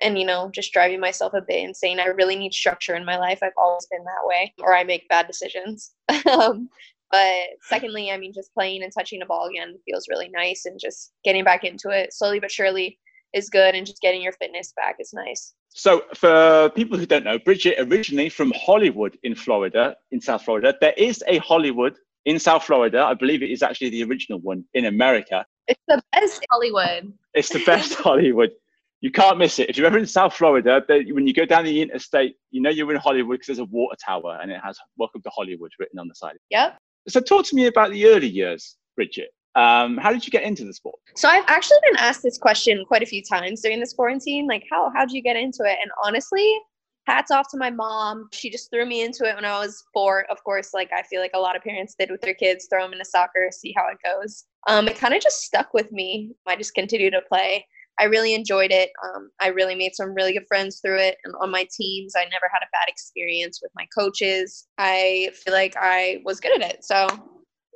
[0.00, 2.00] and, you know, just driving myself a bit insane.
[2.00, 3.40] I really need structure in my life.
[3.42, 5.92] I've always been that way, or I make bad decisions.
[6.30, 6.70] um,
[7.10, 7.34] but
[7.68, 11.12] secondly, I mean, just playing and touching a ball again feels really nice, and just
[11.22, 12.98] getting back into it slowly but surely
[13.34, 15.52] is good, and just getting your fitness back is nice.
[15.68, 20.74] So, for people who don't know, Bridget originally from Hollywood in Florida, in South Florida.
[20.80, 23.02] There is a Hollywood in South Florida.
[23.02, 25.44] I believe it is actually the original one in America.
[25.66, 27.12] It's the best Hollywood.
[27.34, 28.50] It's the best Hollywood.
[29.00, 29.70] You can't miss it.
[29.70, 32.90] If you're ever in South Florida, when you go down the interstate, you know you're
[32.90, 36.08] in Hollywood because there's a water tower and it has "Welcome to Hollywood" written on
[36.08, 36.36] the side.
[36.50, 36.78] Yep.
[37.08, 39.30] So, talk to me about the early years, Bridget.
[39.54, 40.96] Um, how did you get into the sport?
[41.14, 44.48] So, I've actually been asked this question quite a few times during this quarantine.
[44.48, 45.78] Like, how how did you get into it?
[45.80, 46.58] And honestly,
[47.08, 48.28] hats off to my mom.
[48.32, 50.26] She just threw me into it when I was four.
[50.30, 52.82] Of course, like I feel like a lot of parents did with their kids, throw
[52.82, 54.44] them into soccer, see how it goes.
[54.66, 56.32] Um, it kind of just stuck with me.
[56.46, 57.64] I just continued to play.
[57.98, 58.90] I really enjoyed it.
[59.02, 61.16] Um, I really made some really good friends through it.
[61.24, 64.66] And on my teams, I never had a bad experience with my coaches.
[64.76, 66.84] I feel like I was good at it.
[66.84, 67.08] So,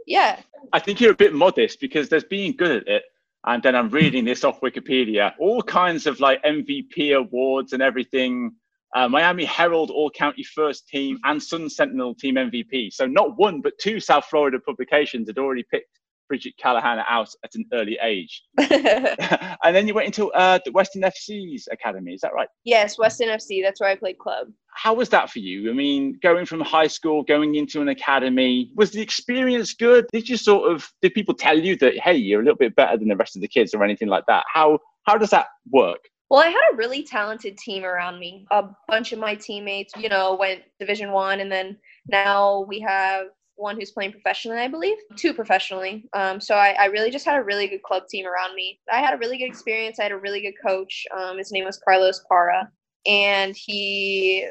[0.07, 0.41] yeah.
[0.73, 3.03] I think you're a bit modest because there's being good at it.
[3.45, 8.53] And then I'm reading this off Wikipedia, all kinds of like MVP awards and everything.
[8.95, 12.93] Uh, Miami Herald All County First Team and Sun Sentinel Team MVP.
[12.93, 15.99] So not one, but two South Florida publications had already picked
[16.33, 18.43] Bridget Callahan out at an early age.
[18.59, 22.49] and then you went into uh, the Weston FC's academy, is that right?
[22.65, 23.63] Yes, Western FC.
[23.63, 24.49] That's where I played club.
[24.75, 25.71] How was that for you?
[25.71, 30.07] I mean, going from high school, going into an academy, was the experience good?
[30.11, 32.97] Did you sort of, did people tell you that, hey, you're a little bit better
[32.97, 34.45] than the rest of the kids or anything like that?
[34.51, 36.01] How, how does that work?
[36.33, 38.47] Well, I had a really talented team around me.
[38.51, 41.77] A bunch of my teammates, you know, went Division One, and then
[42.09, 46.09] now we have one who's playing professionally, I believe, two professionally.
[46.15, 48.81] Um, so I, I, really just had a really good club team around me.
[48.91, 50.01] I had a really good experience.
[50.01, 51.05] I had a really good coach.
[51.15, 52.67] Um, his name was Carlos Parra,
[53.07, 54.49] and he,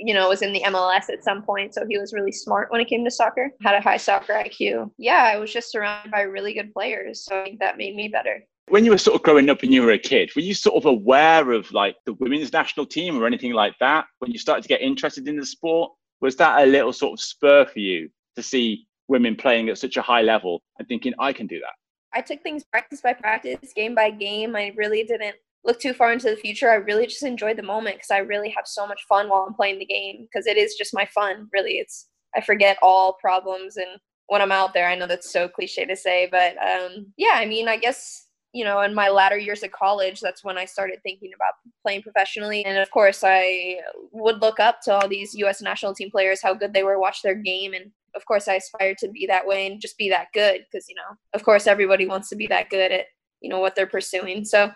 [0.00, 1.72] you know, was in the MLS at some point.
[1.72, 3.52] So he was really smart when it came to soccer.
[3.62, 4.90] Had a high soccer IQ.
[4.98, 7.24] Yeah, I was just surrounded by really good players.
[7.24, 8.42] So I think that made me better.
[8.68, 10.76] When you were sort of growing up and you were a kid, were you sort
[10.76, 14.62] of aware of like the women's national team or anything like that when you started
[14.62, 15.92] to get interested in the sport?
[16.20, 19.96] Was that a little sort of spur for you to see women playing at such
[19.96, 21.74] a high level and thinking, I can do that?
[22.12, 24.56] I took things practice by practice, game by game.
[24.56, 26.70] I really didn't look too far into the future.
[26.70, 29.54] I really just enjoyed the moment because I really have so much fun while I'm
[29.54, 31.48] playing the game because it is just my fun.
[31.52, 34.88] Really, it's I forget all problems and when I'm out there.
[34.88, 38.25] I know that's so cliche to say, but um, yeah, I mean, I guess
[38.56, 42.00] you know, in my latter years of college, that's when I started thinking about playing
[42.00, 42.64] professionally.
[42.64, 43.80] And of course, I
[44.12, 45.60] would look up to all these U.S.
[45.60, 48.96] national team players, how good they were, watch their game, and of course, I aspired
[49.00, 52.06] to be that way and just be that good because you know, of course, everybody
[52.06, 53.04] wants to be that good at
[53.42, 54.42] you know what they're pursuing.
[54.46, 54.72] So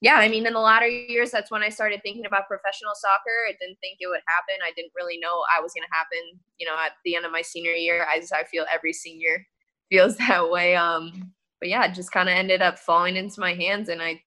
[0.00, 3.48] yeah, I mean, in the latter years, that's when I started thinking about professional soccer.
[3.48, 4.62] I didn't think it would happen.
[4.64, 6.38] I didn't really know I was going to happen.
[6.60, 9.44] You know, at the end of my senior year, as I feel every senior
[9.90, 10.76] feels that way.
[10.76, 14.22] Um, but yeah, it just kind of ended up falling into my hands, and I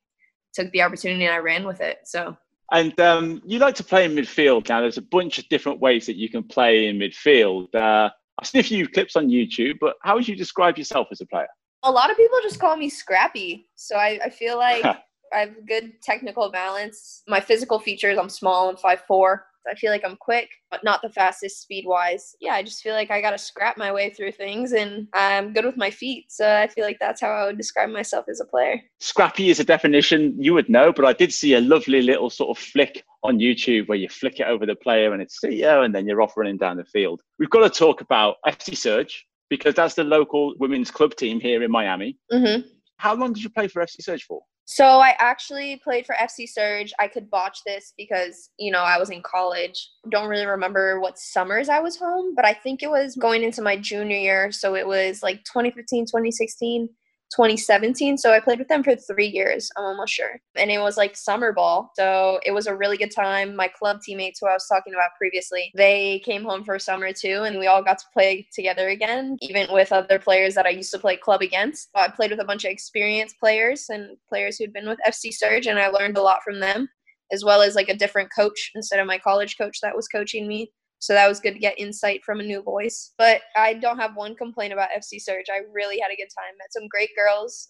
[0.53, 1.99] took the opportunity and I ran with it.
[2.05, 2.37] So.
[2.71, 4.69] And um, you like to play in midfield.
[4.69, 7.73] Now, there's a bunch of different ways that you can play in midfield.
[7.75, 11.21] Uh, I've seen a few clips on YouTube, but how would you describe yourself as
[11.21, 11.47] a player?
[11.83, 13.67] A lot of people just call me scrappy.
[13.75, 17.23] So I, I feel like I have good technical balance.
[17.27, 19.45] My physical features, I'm small, I'm five four.
[19.69, 22.35] I feel like I'm quick, but not the fastest speed wise.
[22.41, 25.53] Yeah, I just feel like I got to scrap my way through things and I'm
[25.53, 26.25] good with my feet.
[26.29, 28.81] So I feel like that's how I would describe myself as a player.
[28.99, 32.57] Scrappy is a definition you would know, but I did see a lovely little sort
[32.57, 35.69] of flick on YouTube where you flick it over the player and it's see you,
[35.69, 37.21] and then you're off running down the field.
[37.39, 41.63] We've got to talk about FC Surge because that's the local women's club team here
[41.63, 42.17] in Miami.
[42.31, 42.67] Mm-hmm.
[42.97, 44.41] How long did you play for FC Surge for?
[44.65, 46.93] So I actually played for FC Surge.
[46.97, 49.89] I could botch this because, you know, I was in college.
[50.09, 53.61] Don't really remember what summers I was home, but I think it was going into
[53.61, 54.51] my junior year.
[54.51, 56.89] So it was like 2015, 2016.
[57.35, 58.17] 2017.
[58.17, 60.39] So I played with them for three years, I'm almost sure.
[60.55, 61.91] And it was like summer ball.
[61.95, 63.55] So it was a really good time.
[63.55, 67.43] My club teammates, who I was talking about previously, they came home for summer too.
[67.43, 70.91] And we all got to play together again, even with other players that I used
[70.91, 71.89] to play club against.
[71.95, 75.67] I played with a bunch of experienced players and players who'd been with FC Surge,
[75.67, 76.87] and I learned a lot from them,
[77.31, 80.47] as well as like a different coach instead of my college coach that was coaching
[80.47, 80.71] me.
[81.03, 83.11] So that was good to get insight from a new voice.
[83.17, 85.47] But I don't have one complaint about FC Surge.
[85.51, 86.55] I really had a good time.
[86.57, 87.67] Met some great girls.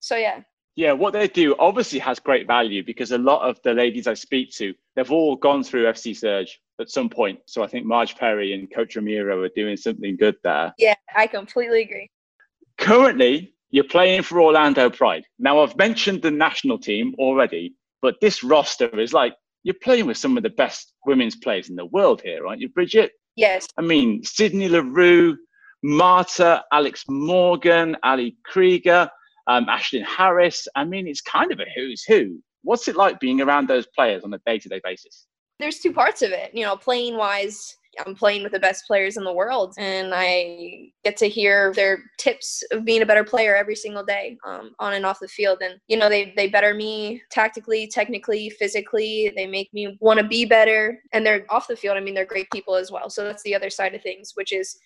[0.00, 0.40] So yeah.
[0.74, 4.14] Yeah, what they do obviously has great value because a lot of the ladies I
[4.14, 7.40] speak to, they've all gone through FC Surge at some point.
[7.44, 10.72] So I think Marge Perry and Coach Ramiro are doing something good there.
[10.78, 12.08] Yeah, I completely agree.
[12.78, 15.24] Currently, you're playing for Orlando Pride.
[15.38, 20.16] Now, I've mentioned the national team already, but this roster is like you're playing with
[20.16, 23.12] some of the best women's players in the world here, aren't you, Bridget?
[23.36, 23.66] Yes.
[23.78, 25.36] I mean, Sydney Leroux,
[25.82, 29.08] Marta, Alex Morgan, Ali Krieger,
[29.46, 30.66] um, Ashlyn Harris.
[30.76, 32.40] I mean, it's kind of a who's who.
[32.62, 35.26] What's it like being around those players on a day to day basis?
[35.58, 36.50] There's two parts of it.
[36.54, 40.90] You know, playing wise, I'm playing with the best players in the world, and I
[41.04, 44.94] get to hear their tips of being a better player every single day, um, on
[44.94, 45.58] and off the field.
[45.62, 49.32] And you know, they they better me tactically, technically, physically.
[49.36, 51.96] They make me want to be better, and they're off the field.
[51.96, 53.10] I mean, they're great people as well.
[53.10, 54.78] So that's the other side of things, which is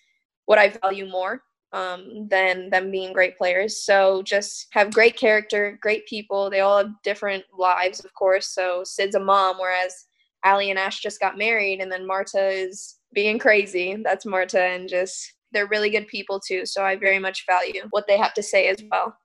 [0.45, 1.41] what I value more
[1.73, 3.83] um, than them being great players.
[3.83, 6.49] So just have great character, great people.
[6.49, 8.47] They all have different lives, of course.
[8.47, 10.07] So Sid's a mom, whereas
[10.43, 13.97] Ali and Ash just got married, and then Marta is being crazy.
[14.03, 16.67] That's Marta, and just they're really good people too.
[16.67, 19.17] So I very much value what they have to say as well.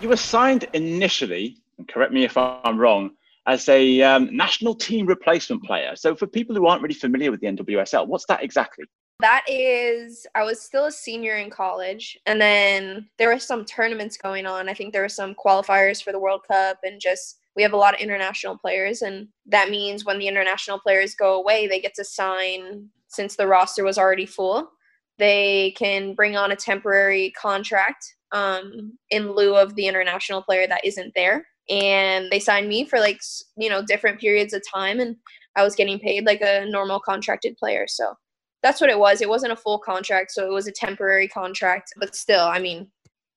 [0.00, 3.10] You were signed initially, and correct me if I'm wrong,
[3.46, 5.94] as a um, national team replacement player.
[5.94, 8.86] So, for people who aren't really familiar with the NWSL, what's that exactly?
[9.22, 14.16] That is, I was still a senior in college, and then there were some tournaments
[14.16, 14.68] going on.
[14.68, 17.76] I think there were some qualifiers for the World Cup, and just we have a
[17.76, 21.94] lot of international players, and that means when the international players go away, they get
[21.94, 24.68] to sign since the roster was already full.
[25.18, 30.84] They can bring on a temporary contract um, in lieu of the international player that
[30.84, 33.20] isn't there, and they signed me for like
[33.56, 35.14] you know different periods of time, and
[35.54, 37.86] I was getting paid like a normal contracted player.
[37.86, 38.16] So
[38.62, 39.20] that's what it was.
[39.20, 41.92] It wasn't a full contract, so it was a temporary contract.
[41.96, 42.90] But still, I mean,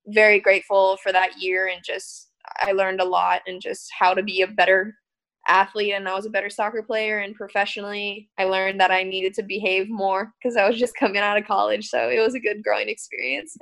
[0.08, 2.30] very grateful for that year and just
[2.62, 4.96] I learned a lot and just how to be a better
[5.48, 9.34] athlete and I was a better soccer player and professionally I learned that I needed
[9.36, 12.40] to behave more because I was just coming out of college so it was a
[12.40, 13.56] good growing experience.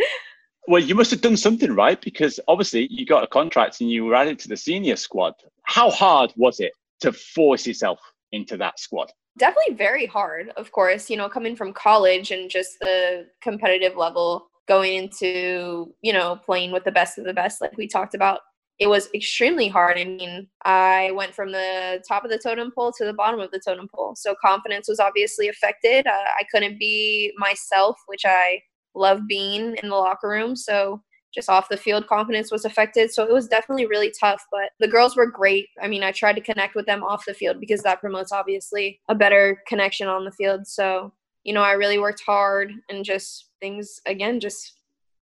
[0.68, 4.04] well, you must have done something right because obviously you got a contract and you
[4.04, 5.34] were added to the senior squad.
[5.62, 8.00] How hard was it to force yourself
[8.32, 9.10] into that squad?
[9.38, 14.48] Definitely very hard, of course, you know, coming from college and just the competitive level
[14.66, 18.40] going into, you know, playing with the best of the best, like we talked about.
[18.78, 19.98] It was extremely hard.
[19.98, 23.50] I mean, I went from the top of the totem pole to the bottom of
[23.50, 24.14] the totem pole.
[24.14, 26.06] So confidence was obviously affected.
[26.06, 28.60] Uh, I couldn't be myself, which I
[28.94, 30.54] love being in the locker room.
[30.54, 31.02] So
[31.34, 33.12] just off the field confidence was affected.
[33.12, 35.68] So it was definitely really tough, but the girls were great.
[35.82, 39.00] I mean, I tried to connect with them off the field because that promotes obviously
[39.08, 40.66] a better connection on the field.
[40.66, 41.12] So,
[41.44, 44.80] you know, I really worked hard and just things again just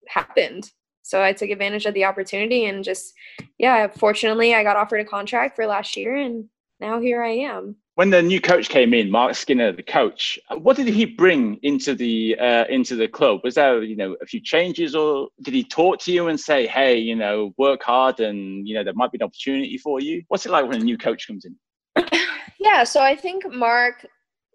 [0.09, 0.71] happened.
[1.03, 3.13] So I took advantage of the opportunity and just
[3.59, 6.47] yeah, fortunately I got offered a contract for last year and
[6.81, 10.77] now here I am when the new coach came in, Marc Skinner, the coach, what
[10.77, 13.41] did he bring into the uh, into the club?
[13.43, 16.67] Was there you know a few changes, or did he talk to you and say,
[16.67, 20.23] "Hey, you know, work hard, and you know there might be an opportunity for you"?
[20.29, 21.57] What's it like when a new coach comes in?
[22.61, 24.07] yeah, so I think Marc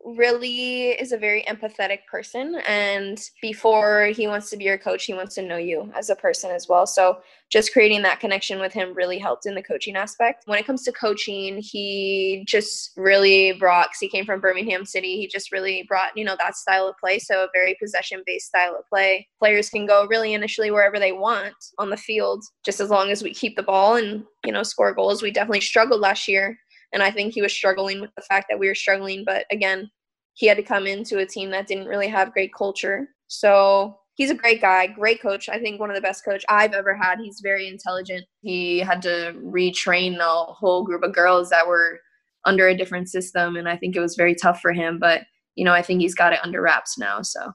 [0.05, 5.13] really is a very empathetic person and before he wants to be your coach he
[5.13, 6.87] wants to know you as a person as well.
[6.87, 7.19] So
[7.51, 10.43] just creating that connection with him really helped in the coaching aspect.
[10.45, 15.27] When it comes to coaching he just really brought he came from birmingham city he
[15.27, 17.19] just really brought you know that style of play.
[17.19, 19.27] So a very possession based style of play.
[19.39, 23.23] Players can go really initially wherever they want on the field just as long as
[23.23, 25.21] we keep the ball and you know score goals.
[25.21, 26.57] We definitely struggled last year
[26.93, 29.23] and I think he was struggling with the fact that we were struggling.
[29.25, 29.89] But again,
[30.33, 33.09] he had to come into a team that didn't really have great culture.
[33.27, 35.49] So he's a great guy, great coach.
[35.49, 37.19] I think one of the best coach I've ever had.
[37.19, 38.25] He's very intelligent.
[38.41, 41.99] He had to retrain a whole group of girls that were
[42.45, 44.99] under a different system, and I think it was very tough for him.
[44.99, 45.21] But
[45.55, 47.21] you know, I think he's got it under wraps now.
[47.21, 47.51] So,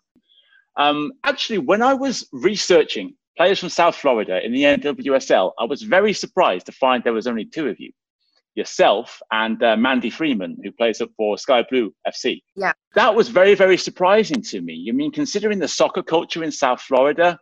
[0.77, 5.83] um, actually, when I was researching players from South Florida in the NWSL, I was
[5.83, 7.90] very surprised to find there was only two of you
[8.57, 12.42] yourself and uh, Mandy Freeman, who plays up for Sky Blue FC.
[12.57, 12.73] Yeah.
[12.95, 14.87] That was very, very surprising to me.
[14.88, 17.38] I mean, considering the soccer culture in South Florida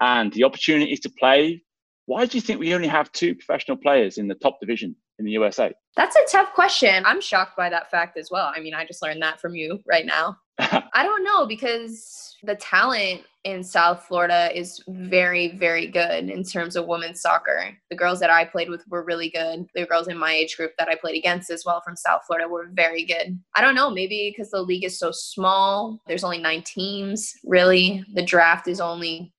[0.00, 1.62] and the opportunities to play,
[2.06, 5.26] why do you think we only have two professional players in the top division in
[5.26, 5.72] the USA?
[5.96, 7.04] That's a tough question.
[7.06, 8.52] I'm shocked by that fact as well.
[8.54, 10.36] I mean, I just learned that from you right now.
[10.58, 16.76] I don't know because the talent in South Florida is very, very good in terms
[16.76, 17.76] of women's soccer.
[17.90, 19.66] The girls that I played with were really good.
[19.74, 22.48] The girls in my age group that I played against as well from South Florida
[22.48, 23.38] were very good.
[23.54, 28.04] I don't know, maybe because the league is so small, there's only nine teams, really.
[28.14, 29.32] The draft is only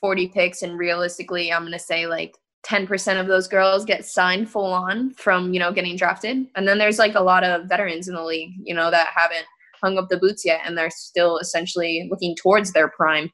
[0.00, 4.50] 40 picks, and realistically, I'm going to say like 10% of those girls get signed
[4.50, 6.46] full on from, you know, getting drafted.
[6.56, 9.46] And then there's like a lot of veterans in the league, you know, that haven't
[9.82, 13.30] hung up the boots yet and they're still essentially looking towards their prime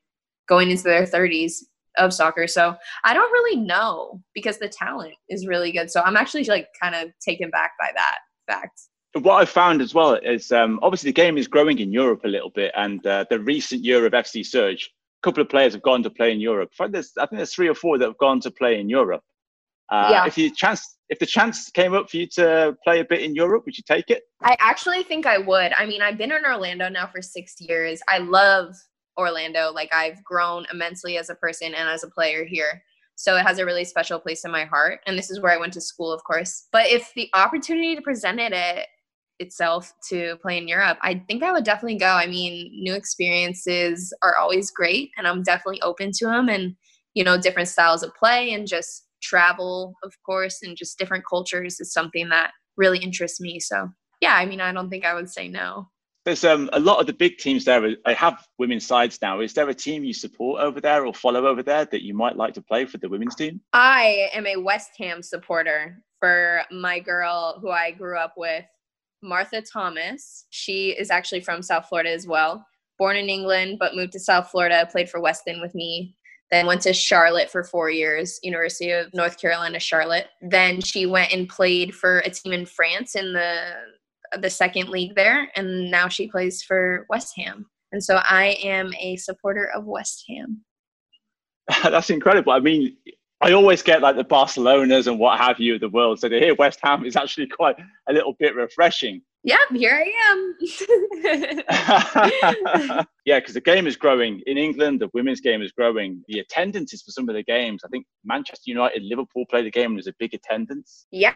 [0.48, 1.62] going into their 30s
[1.98, 2.46] of soccer.
[2.46, 5.90] So I don't really know because the talent is really good.
[5.90, 8.80] So I'm actually like kind of taken back by that fact.
[9.14, 12.28] What I found as well is um, obviously the game is growing in Europe a
[12.28, 14.90] little bit, and uh, the recent year of FC Surge,
[15.22, 16.70] couple of players have gone to play in Europe.
[16.78, 18.88] I think there's, I think there's three or four that have gone to play in
[18.88, 19.22] Europe.
[19.90, 20.26] Uh, yeah.
[20.26, 23.34] If you chance, if the chance came up for you to play a bit in
[23.34, 24.22] Europe, would you take it?
[24.42, 25.72] I actually think I would.
[25.74, 28.00] I mean, I've been in Orlando now for six years.
[28.08, 28.74] I love
[29.18, 29.70] Orlando.
[29.72, 32.82] Like I've grown immensely as a person and as a player here.
[33.14, 35.00] So it has a really special place in my heart.
[35.06, 36.66] And this is where I went to school, of course.
[36.72, 38.54] But if the opportunity to present it
[39.42, 42.06] itself to play in Europe, I think I would definitely go.
[42.06, 46.48] I mean, new experiences are always great, and I'm definitely open to them.
[46.48, 46.76] And
[47.14, 51.78] you know, different styles of play and just travel, of course, and just different cultures
[51.80, 53.60] is something that really interests me.
[53.60, 53.88] So
[54.20, 55.88] yeah, I mean, I don't think I would say no.
[56.24, 57.96] There's um, a lot of the big teams there.
[58.06, 59.40] I have women's sides now.
[59.40, 62.36] Is there a team you support over there or follow over there that you might
[62.36, 63.60] like to play for the women's team?
[63.72, 68.64] I am a West Ham supporter for my girl who I grew up with,
[69.22, 70.46] Martha Thomas.
[70.50, 72.66] She is actually from South Florida as well.
[72.98, 76.16] Born in England, but moved to South Florida, played for Weston with me.
[76.50, 80.26] Then went to Charlotte for four years, University of North Carolina, Charlotte.
[80.42, 83.72] Then she went and played for a team in France in the
[84.38, 87.66] the second league there, and now she plays for West Ham.
[87.92, 90.62] And so I am a supporter of West Ham.
[91.82, 92.52] That's incredible.
[92.52, 92.96] I mean,
[93.42, 96.20] I always get like the Barcelonas and what have you of the world.
[96.20, 97.76] So to hear West Ham is actually quite
[98.08, 99.20] a little bit refreshing.
[99.44, 100.56] Yeah, here I am.
[103.24, 105.00] yeah, because the game is growing in England.
[105.00, 106.22] The women's game is growing.
[106.28, 107.82] The attendances for some of the games.
[107.84, 111.06] I think Manchester United, Liverpool played the game and there's a big attendance.
[111.10, 111.34] Yeah,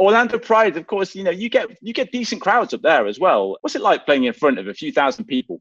[0.00, 3.20] Orlando Pride, of course, you know, you get you get decent crowds up there as
[3.20, 3.58] well.
[3.60, 5.60] What's it like playing in front of a few thousand people?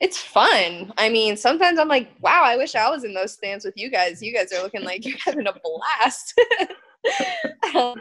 [0.00, 0.92] It's fun.
[0.98, 3.90] I mean, sometimes I'm like, wow, I wish I was in those stands with you
[3.90, 4.22] guys.
[4.22, 6.34] You guys are looking like you're having a blast.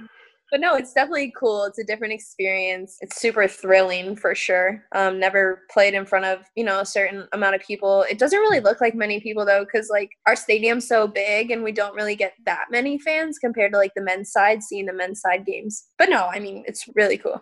[0.51, 1.65] but no, it's definitely cool.
[1.65, 2.97] It's a different experience.
[3.01, 4.83] It's super thrilling for sure.
[4.93, 8.05] Um, never played in front of you know a certain amount of people.
[8.09, 11.63] It doesn't really look like many people though, because like our stadium's so big and
[11.63, 14.93] we don't really get that many fans compared to like the men's side, seeing the
[14.93, 15.85] men's side games.
[15.97, 17.41] But no, I mean it's really cool.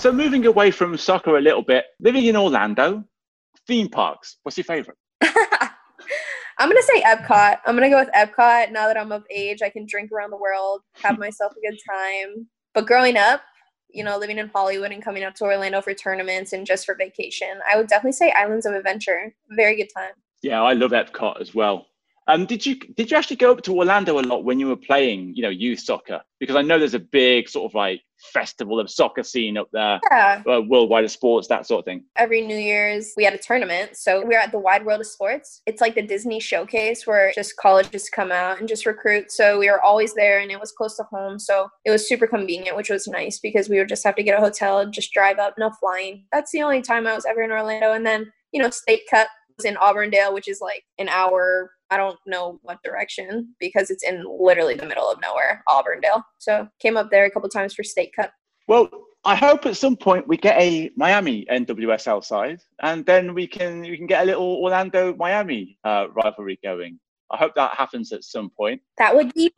[0.00, 3.04] So moving away from soccer a little bit, living in Orlando,
[3.66, 4.38] theme parks.
[4.44, 4.96] What's your favorite?
[5.22, 7.58] I'm gonna say Epcot.
[7.66, 8.72] I'm gonna go with Epcot.
[8.72, 11.78] Now that I'm of age, I can drink around the world, have myself a good
[11.86, 12.46] time.
[12.72, 13.42] But growing up,
[13.90, 16.94] you know, living in Hollywood and coming up to Orlando for tournaments and just for
[16.94, 19.34] vacation, I would definitely say Islands of Adventure.
[19.50, 20.12] Very good time.
[20.40, 21.88] Yeah, I love Epcot as well.
[22.26, 24.76] Um, did you did you actually go up to Orlando a lot when you were
[24.76, 26.22] playing, you know, youth soccer?
[26.38, 28.00] Because I know there's a big sort of like
[28.32, 30.42] festival of soccer scene up there, Yeah.
[30.46, 32.04] uh, worldwide of sports, that sort of thing.
[32.16, 33.96] Every New Year's, we had a tournament.
[33.96, 35.62] So we are at the Wide World of Sports.
[35.66, 39.32] It's like the Disney showcase where just colleges come out and just recruit.
[39.32, 41.38] So we were always there and it was close to home.
[41.38, 44.38] So it was super convenient, which was nice because we would just have to get
[44.38, 46.24] a hotel, just drive up, no flying.
[46.32, 47.92] That's the only time I was ever in Orlando.
[47.92, 49.28] And then, you know, State Cup
[49.64, 51.72] in Auburndale, which is like an hour.
[51.90, 56.24] I don't know what direction because it's in literally the middle of nowhere, Auburndale.
[56.38, 58.32] So came up there a couple times for State Cup.
[58.68, 58.88] Well,
[59.24, 63.82] I hope at some point we get a Miami NWSL side, and then we can
[63.82, 66.98] we can get a little Orlando Miami uh, rivalry going.
[67.30, 68.80] I hope that happens at some point.
[68.98, 69.52] That would be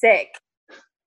[0.00, 0.28] sick.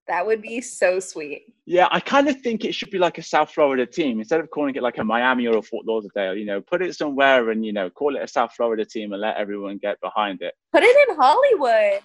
[0.10, 1.54] That would be so sweet.
[1.68, 4.50] Yeah, I kind of think it should be like a South Florida team instead of
[4.50, 6.36] calling it like a Miami or a Fort Lauderdale.
[6.36, 9.22] You know, put it somewhere and you know call it a South Florida team and
[9.22, 10.56] let everyone get behind it.
[10.74, 12.02] Put it in Hollywood.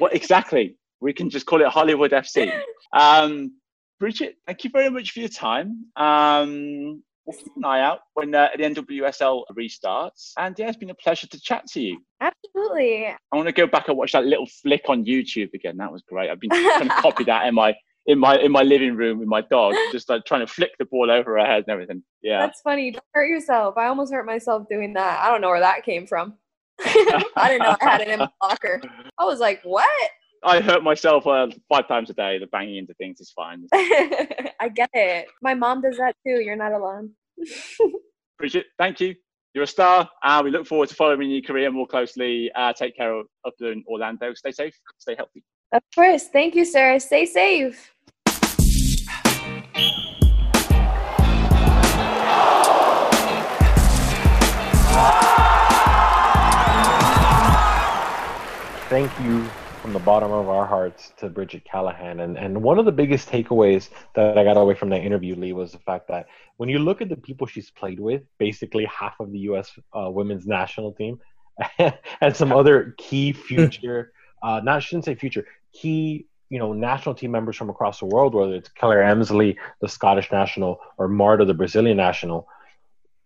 [0.00, 0.76] what exactly?
[1.02, 2.50] We can just call it Hollywood FC.
[2.94, 3.52] Um,
[4.00, 5.86] Bridget, thank you very much for your time.
[5.96, 10.32] Um, we'll keep an eye out when uh, the NWSL restarts.
[10.38, 12.00] And yeah, it's been a pleasure to chat to you.
[12.20, 13.06] Absolutely.
[13.06, 15.76] I want to go back and watch that little flick on YouTube again.
[15.76, 16.30] That was great.
[16.30, 17.74] I've been trying to copy that in my
[18.06, 20.84] in my in my living room with my dog, just like trying to flick the
[20.84, 22.02] ball over her head and everything.
[22.22, 22.40] Yeah.
[22.40, 22.90] That's funny.
[22.90, 23.76] Don't hurt yourself.
[23.76, 25.20] I almost hurt myself doing that.
[25.20, 26.34] I don't know where that came from.
[26.84, 28.80] I didn't know I had it in my locker.
[29.18, 29.88] I was like, what?
[30.44, 32.38] I hurt myself uh, five times a day.
[32.38, 33.66] The banging into things is fine.
[33.72, 35.28] I get it.
[35.40, 36.40] My mom does that too.
[36.40, 37.10] You're not alone.
[38.38, 39.14] Bridget, thank you.
[39.54, 40.08] You're a star.
[40.24, 42.50] Uh, we look forward to following your career more closely.
[42.56, 44.34] Uh, take care of up in Orlando.
[44.34, 44.74] Stay safe.
[44.98, 45.44] Stay healthy.
[45.72, 46.28] Of course.
[46.28, 46.98] Thank you, sir.
[46.98, 47.90] Stay safe.
[58.88, 59.48] thank you
[59.82, 62.20] from the bottom of our hearts to Bridget Callahan.
[62.20, 65.52] And and one of the biggest takeaways that I got away from that interview, Lee,
[65.52, 66.26] was the fact that
[66.56, 69.72] when you look at the people she's played with, basically half of the U.S.
[69.92, 71.18] Uh, women's national team,
[71.78, 74.12] and some other key future,
[74.44, 78.06] uh, not I shouldn't say future, key you know national team members from across the
[78.06, 82.46] world, whether it's Claire Emslie, the Scottish national, or Marta, the Brazilian national,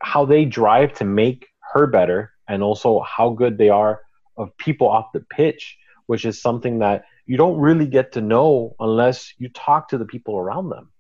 [0.03, 4.01] how they drive to make her better, and also how good they are
[4.39, 5.77] of people off the pitch,
[6.07, 10.05] which is something that you don't really get to know unless you talk to the
[10.05, 10.91] people around them.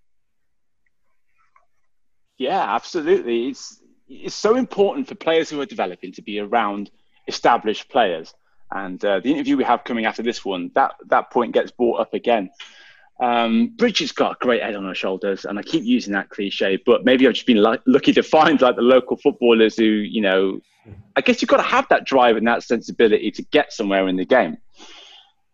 [2.38, 3.48] Yeah, absolutely.
[3.48, 6.90] It's it's so important for players who are developing to be around
[7.26, 8.32] established players.
[8.70, 12.00] And uh, the interview we have coming after this one, that that point gets brought
[12.00, 12.50] up again.
[13.18, 16.78] Um, Bridget's got a great head on her shoulders, and I keep using that cliche,
[16.84, 20.20] but maybe I've just been lu- lucky to find like the local footballers who, you
[20.20, 20.60] know,
[21.16, 24.16] I guess you've got to have that drive and that sensibility to get somewhere in
[24.16, 24.58] the game.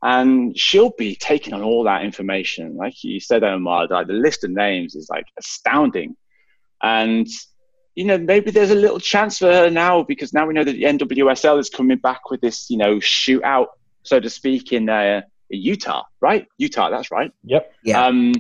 [0.03, 2.77] And she'll be taking on all that information.
[2.77, 6.17] Like you said, Omar, like the list of names is like astounding.
[6.83, 7.29] And,
[7.95, 10.73] you know, maybe there's a little chance for her now because now we know that
[10.73, 13.67] the NWSL is coming back with this, you know, shootout,
[14.03, 16.47] so to speak, in uh, Utah, right?
[16.59, 17.31] Utah, that's right.
[17.45, 17.73] Yep.
[17.85, 18.05] Yeah.
[18.05, 18.35] Um,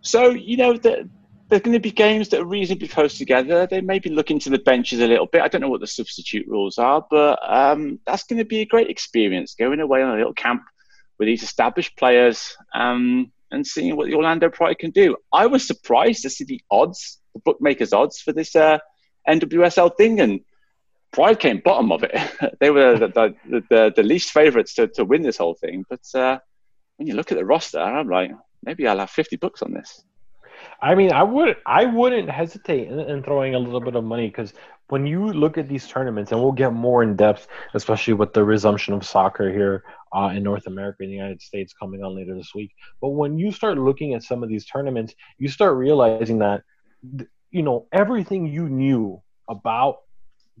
[0.00, 1.08] so, you know, the,
[1.48, 3.68] there's going to be games that are reasonably close together.
[3.68, 5.42] They may be looking to the benches a little bit.
[5.42, 8.66] I don't know what the substitute rules are, but um, that's going to be a
[8.66, 10.62] great experience going away on a little camp
[11.18, 15.16] with these established players um, and seeing what the Orlando Pride can do.
[15.32, 18.78] I was surprised to see the odds, the bookmakers' odds for this uh,
[19.28, 20.40] NWSL thing, and
[21.12, 22.14] Pride came bottom of it.
[22.60, 25.84] they were the, the, the, the least favourites to, to win this whole thing.
[25.88, 26.38] But uh,
[26.96, 30.04] when you look at the roster, I'm like, maybe I'll have 50 bucks on this.
[30.80, 34.28] I mean, I would I wouldn't hesitate in, in throwing a little bit of money
[34.28, 34.52] because
[34.88, 38.44] when you look at these tournaments, and we'll get more in depth, especially with the
[38.44, 39.84] resumption of soccer here
[40.16, 42.72] uh, in North America and the United States coming on later this week.
[43.02, 46.62] But when you start looking at some of these tournaments, you start realizing that
[47.18, 49.98] th- you know, everything you knew about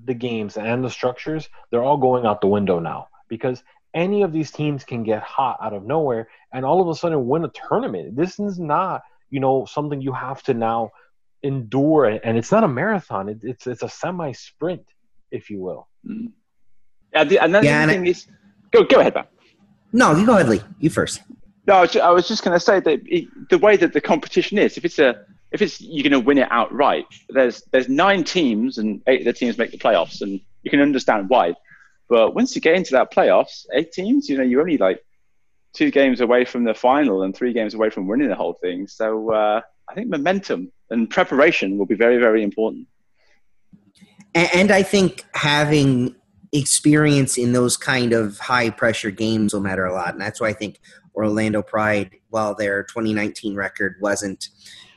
[0.04, 3.62] the games and the structures, they're all going out the window now because
[3.94, 7.26] any of these teams can get hot out of nowhere and all of a sudden
[7.26, 8.14] win a tournament.
[8.14, 10.90] This is not, you know, something you have to now
[11.42, 13.28] endure, and it's not a marathon.
[13.28, 14.86] It, it's it's a semi sprint,
[15.30, 15.88] if you will.
[16.06, 16.32] Mm.
[17.12, 18.26] And the, another Yeah, and thing is,
[18.70, 19.26] go go ahead, man.
[19.96, 20.60] No, you go ahead, Lee.
[20.78, 21.22] You first.
[21.66, 23.94] No, I was just, I was just going to say that it, the way that
[23.94, 27.62] the competition is, if it's a if it's you're going to win it outright, there's
[27.72, 31.30] there's nine teams and eight of the teams make the playoffs, and you can understand
[31.30, 31.54] why.
[32.10, 35.02] But once you get into that playoffs, eight teams, you know, you're only like
[35.72, 38.86] two games away from the final and three games away from winning the whole thing.
[38.86, 42.86] So uh, I think momentum and preparation will be very very important.
[44.34, 46.14] And, and I think having
[46.52, 50.12] experience in those kind of high pressure games will matter a lot.
[50.12, 50.80] And that's why I think
[51.14, 54.48] Orlando Pride, while their 2019 record wasn't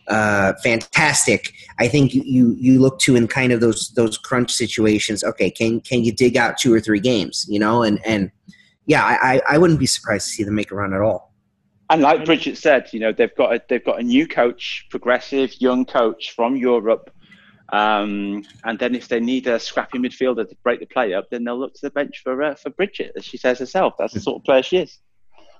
[0.08, 5.24] uh, fantastic, I think you, you look to in kind of those those crunch situations.
[5.24, 7.46] Okay, can can you dig out two or three games?
[7.48, 8.32] You know, and and
[8.86, 11.30] yeah, I I- I wouldn't be surprised to see them make a run at all.
[11.92, 15.60] And like Bridget said, you know they've got a, they've got a new coach, progressive
[15.62, 17.12] young coach from Europe,
[17.72, 21.44] um, and then if they need a scrappy midfielder to break the play up, then
[21.44, 23.94] they'll look to the bench for uh, for Bridget, as she says herself.
[23.98, 25.00] That's the sort of player she is.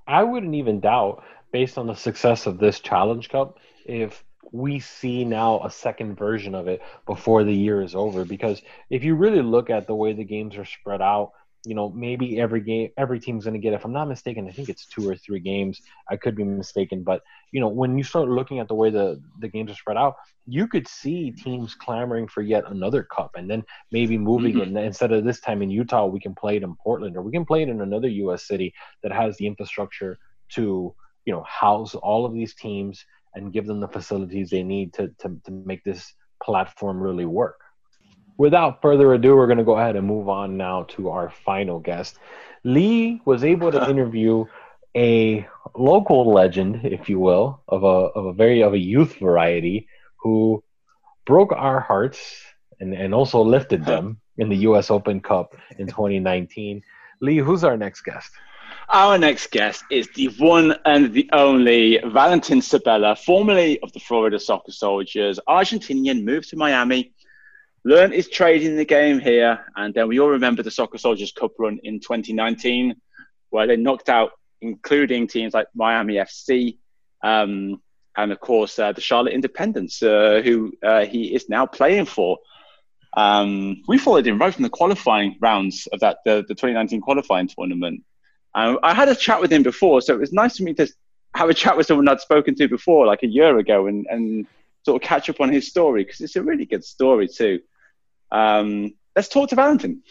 [0.08, 5.24] I wouldn't even doubt, based on the success of this Challenge Cup, if we see
[5.24, 8.26] now a second version of it before the year is over.
[8.26, 11.34] Because if you really look at the way the games are spread out,
[11.66, 13.74] you know, maybe every game, every team's going to get.
[13.74, 15.82] If I'm not mistaken, I think it's two or three games.
[16.10, 19.22] I could be mistaken, but you know, when you start looking at the way the
[19.40, 23.50] the games are spread out, you could see teams clamoring for yet another cup, and
[23.50, 24.78] then maybe moving Mhm.
[24.78, 24.84] it.
[24.86, 27.46] Instead of this time in Utah, we can play it in Portland, or we can
[27.46, 28.48] play it in another U.S.
[28.48, 30.18] city that has the infrastructure
[30.54, 30.96] to,
[31.26, 33.04] you know, house all of these teams
[33.36, 37.60] and give them the facilities they need to to, to make this platform really work
[38.40, 41.80] without further ado, we're going to go ahead and move on now to our final
[41.80, 42.18] guest.
[42.64, 44.46] Lee was able to interview
[44.98, 49.88] a local legend, if you will, of a of a very of a youth variety
[50.22, 50.64] who
[51.26, 52.42] broke our hearts
[52.80, 56.82] and, and also lifted them in the US Open Cup in 2019.
[57.22, 58.32] Lee, who's our next guest?
[58.88, 64.40] Our next guest is the one and the only Valentin Sabella, formerly of the Florida
[64.40, 67.12] Soccer Soldiers, Argentinian, moved to Miami,
[67.86, 71.32] learned his trade in the game here, and then we all remember the Soccer Soldiers
[71.32, 72.96] Cup run in 2019,
[73.50, 76.78] where they knocked out, including teams like Miami FC,
[77.24, 77.82] um,
[78.18, 82.38] and of course uh, the Charlotte Independence, uh, who uh, he is now playing for.
[83.16, 87.48] Um, we followed him right from the qualifying rounds of that the, the 2019 qualifying
[87.48, 88.04] tournament.
[88.54, 90.88] Um, I had a chat with him before, so it was nice for me to
[91.36, 94.48] have a chat with someone I'd spoken to before, like a year ago, and, and
[94.86, 97.60] sort of catch up on his story because it's a really good story too.
[98.32, 100.04] Um, let's talk to Valentin.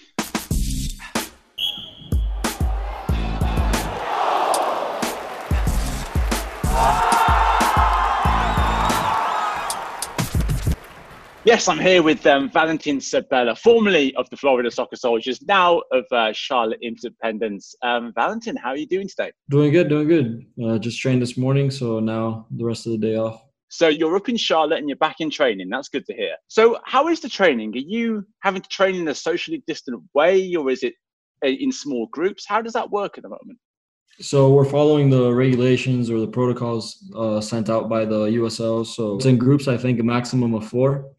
[11.48, 16.04] Yes, I'm here with um, Valentin Sabella, formerly of the Florida Soccer Soldiers, now of
[16.12, 17.74] uh, Charlotte Independence.
[17.80, 19.32] Um, Valentin, how are you doing today?
[19.48, 20.44] Doing good, doing good.
[20.62, 23.47] Uh, just trained this morning, so now the rest of the day off.
[23.68, 25.68] So you're up in Charlotte and you're back in training.
[25.68, 26.36] That's good to hear.
[26.48, 27.74] So how is the training?
[27.74, 30.94] Are you having to train in a socially distant way, or is it
[31.44, 32.46] uh, in small groups?
[32.46, 33.58] How does that work at the moment?
[34.20, 38.84] So we're following the regulations or the protocols uh, sent out by the USL.
[38.84, 41.12] So it's in groups, I think a maximum of four,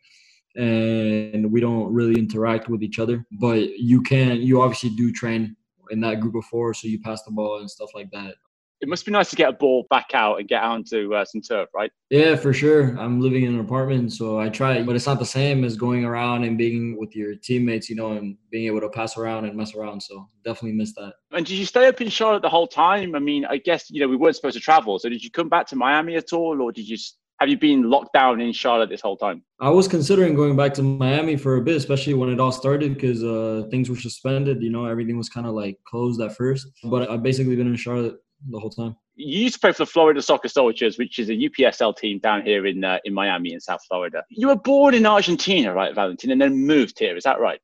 [0.55, 3.25] and we don't really interact with each other.
[3.39, 5.55] But you can, you obviously do train
[5.91, 8.35] in that group of four, so you pass the ball and stuff like that.
[8.81, 11.25] It must be nice to get a ball back out and get out onto uh,
[11.25, 11.91] some turf, right?
[12.09, 12.97] Yeah, for sure.
[12.97, 16.05] I'm living in an apartment, so I try, but it's not the same as going
[16.05, 19.55] around and being with your teammates, you know, and being able to pass around and
[19.55, 20.01] mess around.
[20.01, 21.13] So definitely miss that.
[21.31, 23.15] And did you stay up in Charlotte the whole time?
[23.15, 25.49] I mean, I guess you know we weren't supposed to travel, so did you come
[25.49, 26.97] back to Miami at all, or did you
[27.39, 29.43] have you been locked down in Charlotte this whole time?
[29.61, 32.95] I was considering going back to Miami for a bit, especially when it all started,
[32.95, 34.61] because uh, things were suspended.
[34.61, 36.67] You know, everything was kind of like closed at first.
[36.83, 38.17] But I've basically been in Charlotte
[38.47, 38.95] the whole time.
[39.15, 42.41] You used to play for the Florida Soccer Soldiers, which is a UPSL team down
[42.43, 44.23] here in uh, in Miami in South Florida.
[44.29, 47.17] You were born in Argentina, right, Valentin, and then moved here.
[47.17, 47.59] Is that right?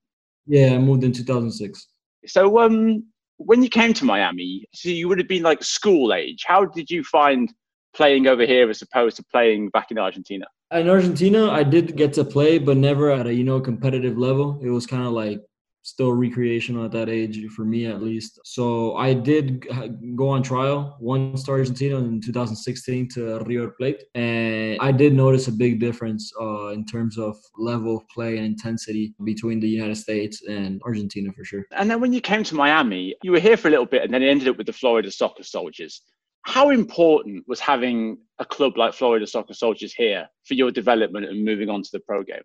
[0.45, 1.87] Yeah, I moved in 2006.
[2.27, 3.03] So, um,
[3.37, 6.43] when you came to Miami, so you would have been like school age.
[6.45, 7.51] How did you find
[7.95, 10.45] playing over here as opposed to playing back in Argentina?
[10.71, 14.59] In Argentina, I did get to play, but never at a you know competitive level.
[14.61, 15.41] It was kind of like
[15.85, 18.39] still recreational at that age for me at least.
[18.43, 19.67] So I did
[20.15, 25.47] go on trial once to Argentina in 2016 to River Plate, and I did notice
[25.47, 29.95] a big difference uh, in terms of level of play and intensity between the United
[29.95, 31.65] States and Argentina for sure.
[31.71, 34.13] And then when you came to Miami, you were here for a little bit, and
[34.13, 36.01] then ended up with the Florida Soccer Soldiers.
[36.41, 41.45] How important was having a club like Florida Soccer Soldiers here for your development and
[41.45, 42.43] moving on to the pro game?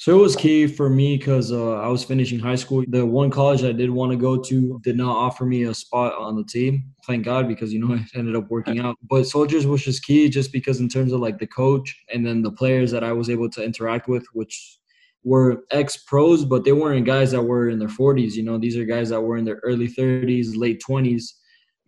[0.00, 2.82] So it was key for me because uh, I was finishing high school.
[2.88, 6.14] The one college I did want to go to did not offer me a spot
[6.18, 6.84] on the team.
[7.06, 8.96] Thank God, because you know it ended up working out.
[9.10, 12.40] But Soldiers was just key, just because in terms of like the coach and then
[12.40, 14.78] the players that I was able to interact with, which
[15.22, 18.32] were ex pros, but they weren't guys that were in their 40s.
[18.32, 21.24] You know, these are guys that were in their early 30s, late 20s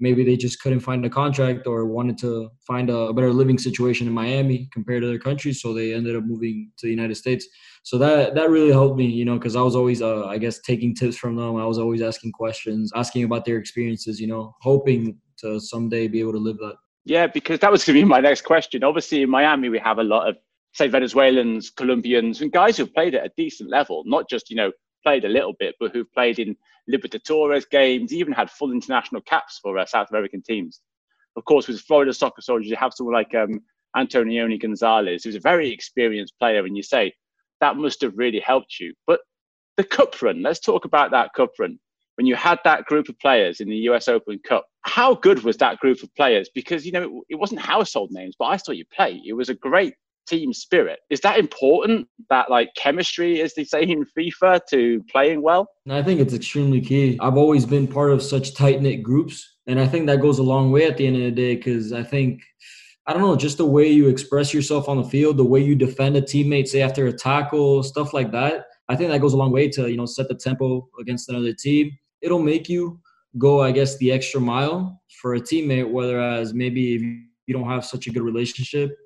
[0.02, 4.06] maybe they just couldn't find a contract or wanted to find a better living situation
[4.08, 7.46] in Miami compared to their country, so they ended up moving to the United States.
[7.84, 10.60] So that that really helped me, you know, because I was always, uh, I guess,
[10.60, 11.56] taking tips from them.
[11.56, 16.20] I was always asking questions, asking about their experiences, you know, hoping to someday be
[16.20, 16.76] able to live that.
[17.04, 18.84] Yeah, because that was going to be my next question.
[18.84, 20.36] Obviously, in Miami, we have a lot of
[20.74, 24.70] say Venezuelans, Colombians, and guys who've played at a decent level, not just you know
[25.02, 26.56] played a little bit, but who've played in
[26.92, 30.80] Libertadores games, even had full international caps for uh, South American teams.
[31.36, 33.60] Of course, with Florida Soccer Soldiers, you have someone like um,
[33.96, 37.12] Antonioni Gonzalez, who's a very experienced player, and you say
[37.62, 38.92] that must have really helped you.
[39.06, 39.20] But
[39.78, 41.78] the cup run, let's talk about that cup run.
[42.16, 45.56] When you had that group of players in the US Open Cup, how good was
[45.58, 46.50] that group of players?
[46.54, 49.22] Because, you know, it, it wasn't household names, but I saw you play.
[49.24, 49.94] It was a great
[50.26, 50.98] team spirit.
[51.08, 52.08] Is that important?
[52.28, 55.68] That like chemistry, as they say in FIFA, to playing well?
[55.88, 57.16] I think it's extremely key.
[57.20, 60.42] I've always been part of such tight knit groups, and I think that goes a
[60.42, 62.42] long way at the end of the day because I think.
[63.06, 65.74] I don't know, just the way you express yourself on the field, the way you
[65.74, 68.66] defend a teammate, say after a tackle, stuff like that.
[68.88, 71.52] I think that goes a long way to, you know, set the tempo against another
[71.52, 71.90] team.
[72.20, 73.00] It'll make you
[73.38, 77.84] go, I guess, the extra mile for a teammate, whereas maybe if you don't have
[77.84, 78.96] such a good relationship,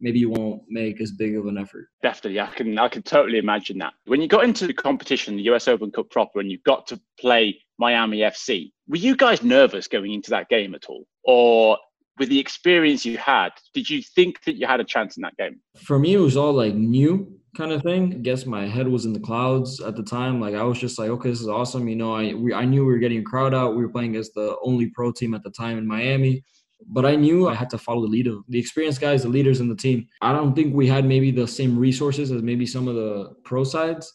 [0.00, 1.88] maybe you won't make as big of an effort.
[2.02, 3.94] Definitely, I can I can totally imagine that.
[4.04, 7.00] When you got into the competition, the US Open Cup proper, and you got to
[7.18, 11.78] play Miami FC, were you guys nervous going into that game at all, or
[12.18, 15.36] with the experience you had, did you think that you had a chance in that
[15.36, 15.60] game?
[15.76, 18.14] For me, it was all like new kind of thing.
[18.14, 20.40] I guess my head was in the clouds at the time.
[20.40, 21.88] Like I was just like, okay, this is awesome.
[21.88, 23.76] You know, I we, I knew we were getting a crowd out.
[23.76, 26.44] We were playing as the only pro team at the time in Miami
[26.88, 29.60] but I knew I had to follow the lead of the experienced guys, the leaders
[29.60, 30.06] in the team.
[30.20, 33.64] I don't think we had maybe the same resources as maybe some of the pro
[33.64, 34.12] sides.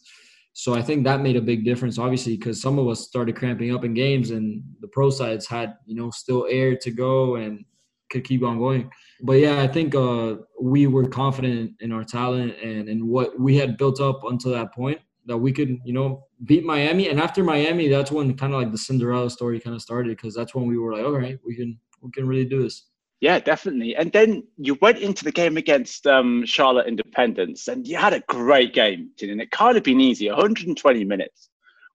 [0.54, 3.74] So I think that made a big difference, obviously, because some of us started cramping
[3.74, 7.64] up in games and the pro sides had, you know, still air to go and
[8.10, 8.92] could keep on going.
[9.22, 13.58] But yeah, I think uh, we were confident in our talent and in what we
[13.58, 17.10] had built up until that point that we could, you know, beat Miami.
[17.10, 20.34] And after Miami, that's when kind of like the Cinderella story kind of started because
[20.34, 22.86] that's when we were like, all right, we can we can really do this.
[23.20, 23.96] Yeah, definitely.
[23.96, 28.20] And then you went into the game against um, Charlotte Independence, and you had a
[28.30, 30.30] great game, and it can't have been easy.
[30.30, 31.50] 120 minutes.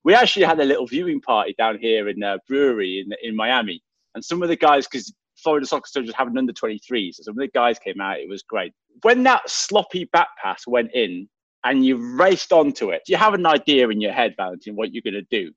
[0.04, 3.82] We actually had a little viewing party down here in a brewery in in Miami,
[4.14, 7.36] and some of the guys, because Florida Soccer Soldiers have an under 23, so of
[7.36, 8.18] the guys came out.
[8.18, 8.72] It was great.
[9.02, 11.28] When that sloppy back pass went in,
[11.64, 15.02] and you raced onto it, you have an idea in your head, Valentin, what you're
[15.02, 15.52] going to do?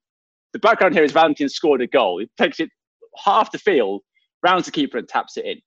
[0.54, 2.20] The background here is Valentin scored a goal.
[2.20, 2.70] He takes it
[3.24, 4.02] half the field
[4.44, 5.60] rounds the keeper and taps it in.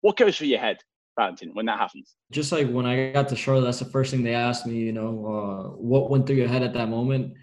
[0.00, 0.78] What goes through your head,
[1.18, 2.14] Valentin, when that happens?
[2.30, 4.92] Just like when I got to Charlotte, that's the first thing they asked me, you
[4.92, 7.34] know, uh, what went through your head at that moment?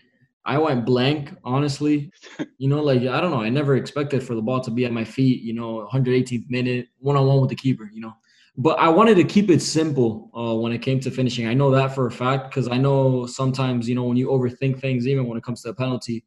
[0.46, 2.12] I went blank, honestly.
[2.58, 3.42] you know, like, I don't know.
[3.42, 6.88] I never expected for the ball to be at my feet, you know, 118th minute,
[7.00, 8.14] one on one with the keeper, you know.
[8.56, 11.48] But I wanted to keep it simple uh, when it came to finishing.
[11.48, 14.80] I know that for a fact because I know sometimes, you know, when you overthink
[14.80, 16.24] things, even when it comes to a penalty,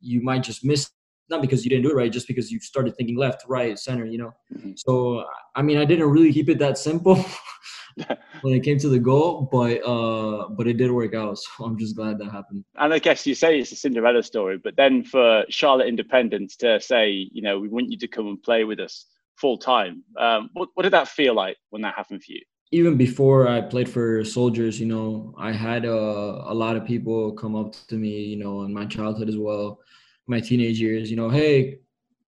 [0.00, 0.90] you might just miss
[1.28, 4.04] not because you didn't do it right, just because you started thinking left, right, center,
[4.04, 4.32] you know.
[4.54, 4.72] Mm-hmm.
[4.76, 5.24] So
[5.54, 7.16] I mean, I didn't really keep it that simple
[8.42, 11.38] when it came to the goal, but uh, but it did work out.
[11.38, 12.64] So I'm just glad that happened.
[12.76, 16.80] And I guess you say it's a Cinderella story, but then for Charlotte Independence to
[16.80, 20.50] say, you know, we want you to come and play with us full time, um,
[20.52, 22.40] what what did that feel like when that happened for you?
[22.72, 27.32] even before I played for Soldiers, you know, I had uh, a lot of people
[27.32, 29.78] come up to me, you know, in my childhood as well,
[30.26, 31.80] my teenage years, you know, hey,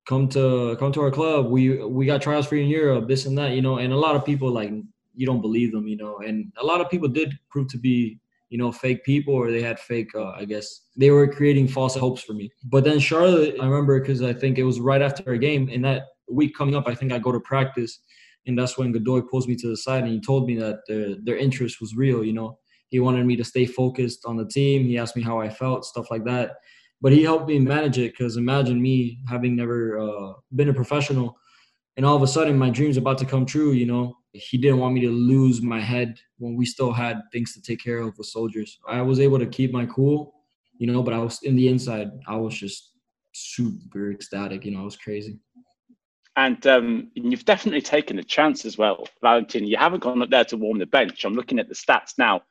[0.06, 1.50] come to come to our club.
[1.50, 3.78] We we got trials for you in Europe, this and that, you know.
[3.78, 4.70] And a lot of people like
[5.14, 6.18] you don't believe them, you know.
[6.18, 8.18] And a lot of people did prove to be,
[8.50, 10.10] you know, fake people or they had fake.
[10.14, 12.50] Uh, I guess they were creating false hopes for me.
[12.64, 15.84] But then Charlotte, I remember because I think it was right after a game, and
[15.84, 18.00] that week coming up, I think I go to practice,
[18.46, 21.16] and that's when Godoy pulls me to the side and he told me that their
[21.22, 22.58] their interest was real, you know.
[22.88, 24.84] He wanted me to stay focused on the team.
[24.84, 26.52] He asked me how I felt, stuff like that.
[27.00, 31.36] But he helped me manage it because imagine me having never uh, been a professional,
[31.96, 33.72] and all of a sudden my dream's about to come true.
[33.72, 37.54] You know, he didn't want me to lose my head when we still had things
[37.54, 38.78] to take care of with soldiers.
[38.88, 40.34] I was able to keep my cool,
[40.76, 42.10] you know, but I was in the inside.
[42.26, 42.90] I was just
[43.32, 44.64] super ecstatic.
[44.64, 45.38] You know, I was crazy.
[46.36, 49.66] And um, you've definitely taken a chance as well, Valentin.
[49.66, 51.24] You haven't gone up there to warm the bench.
[51.24, 52.42] I'm looking at the stats now.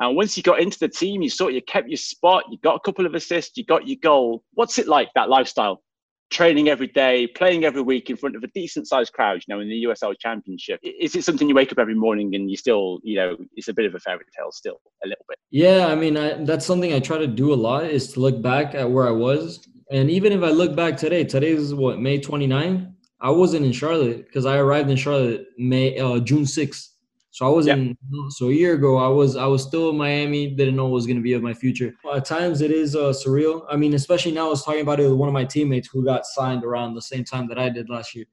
[0.00, 2.58] And once you got into the team, you sort of you kept your spot, you
[2.62, 4.42] got a couple of assists, you got your goal.
[4.54, 5.82] What's it like, that lifestyle?
[6.30, 9.60] Training every day, playing every week in front of a decent sized crowd, you know,
[9.60, 10.80] in the USL Championship.
[10.82, 13.72] Is it something you wake up every morning and you still, you know, it's a
[13.72, 15.38] bit of a fairy tale still, a little bit?
[15.50, 18.42] Yeah, I mean, I, that's something I try to do a lot is to look
[18.42, 19.66] back at where I was.
[19.90, 22.92] And even if I look back today, today is what, May 29?
[23.20, 26.88] I wasn't in Charlotte because I arrived in Charlotte May uh, June 6th.
[27.36, 27.88] So I wasn't.
[27.88, 28.30] Yep.
[28.30, 30.54] So a year ago, I was I was still in Miami.
[30.54, 31.94] Didn't know what was going to be of my future.
[32.10, 33.66] At times, it is uh, surreal.
[33.68, 36.02] I mean, especially now, I was talking about it with one of my teammates who
[36.02, 38.24] got signed around the same time that I did last year,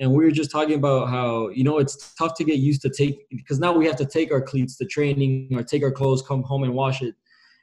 [0.00, 2.90] and we were just talking about how you know it's tough to get used to
[2.90, 6.20] take because now we have to take our cleats to training or take our clothes,
[6.20, 7.14] come home and wash it,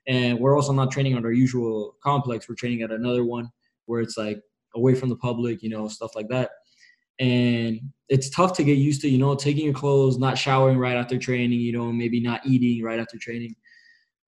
[0.08, 2.48] and we're also not training at our usual complex.
[2.48, 3.52] We're training at another one
[3.88, 4.42] where it's like
[4.76, 6.52] away from the public, you know, stuff like that.
[7.20, 10.96] And it's tough to get used to, you know, taking your clothes, not showering right
[10.96, 13.56] after training, you know, maybe not eating right after training,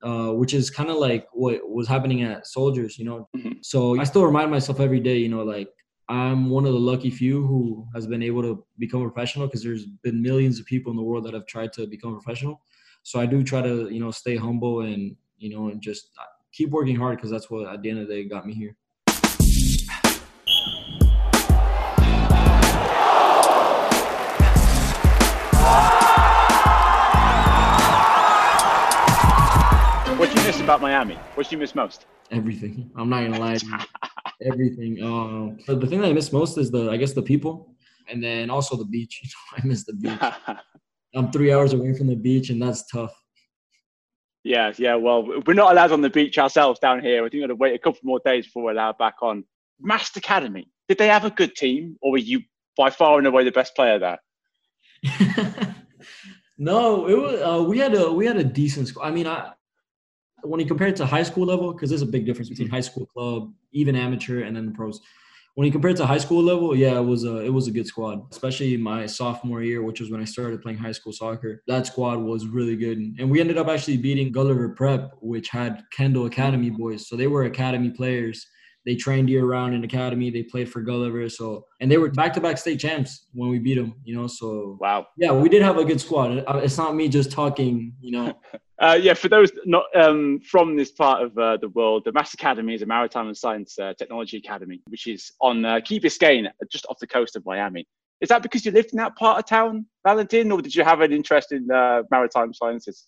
[0.04, 3.30] uh, which is kind of like what was happening at soldiers, you know.
[3.36, 3.54] Mm-hmm.
[3.62, 5.70] So I still remind myself every day, you know, like
[6.10, 9.64] I'm one of the lucky few who has been able to become a professional because
[9.64, 12.62] there's been millions of people in the world that have tried to become a professional.
[13.04, 16.10] So I do try to, you know, stay humble and, you know, and just
[16.52, 18.76] keep working hard because that's what at the end of the day got me here.
[30.64, 31.16] About Miami?
[31.36, 32.06] What do you miss most?
[32.30, 32.92] Everything.
[32.96, 33.58] I'm not gonna lie.
[34.42, 35.04] Everything.
[35.04, 37.76] Um, the thing that I miss most is the, I guess, the people,
[38.08, 39.22] and then also the beach.
[39.58, 40.20] I miss the beach.
[41.16, 43.14] I'm three hours away from the beach, and that's tough.
[44.44, 44.96] Yeah, yeah.
[44.96, 47.20] Well, we're not allowed on the beach ourselves down here.
[47.20, 49.44] I think we're going to wait a couple more days before we're allowed back on.
[49.80, 50.68] Mast Academy.
[50.88, 52.42] Did they have a good team, or were you
[52.78, 54.20] by far and away the best player there?
[56.58, 57.42] no, it was.
[57.42, 59.08] Uh, we had a we had a decent squad.
[59.08, 59.52] I mean, I
[60.44, 62.82] when you compare it to high school level, because there's a big difference between high
[62.82, 65.02] school club, even amateur, and then the pros.
[65.56, 67.72] When you compare it to high school level, yeah, it was a it was a
[67.72, 68.22] good squad.
[68.32, 71.62] Especially my sophomore year, which was when I started playing high school soccer.
[71.68, 75.84] That squad was really good, and we ended up actually beating Gulliver Prep, which had
[75.92, 77.08] Kendall Academy boys.
[77.08, 78.48] So they were academy players
[78.86, 80.32] they trained year round in academy.
[80.32, 81.30] They played for Gulliver.
[81.30, 83.96] So and they were back to back state champs when we beat them.
[84.04, 85.08] You know, so wow.
[85.18, 86.44] Yeah, we did have a good squad.
[86.48, 87.94] Uh, it's not me just talking.
[88.02, 88.34] You know.
[88.82, 92.34] uh, yeah, for those not um, from this part of uh, the world, the Mast
[92.34, 96.50] Academy is a maritime and science uh, technology academy, which is on uh, Key Biscayne,
[96.72, 97.88] just off the coast of Miami.
[98.22, 101.02] Is that because you lived in that part of town, Valentin, or did you have
[101.02, 103.06] an interest in uh, maritime sciences?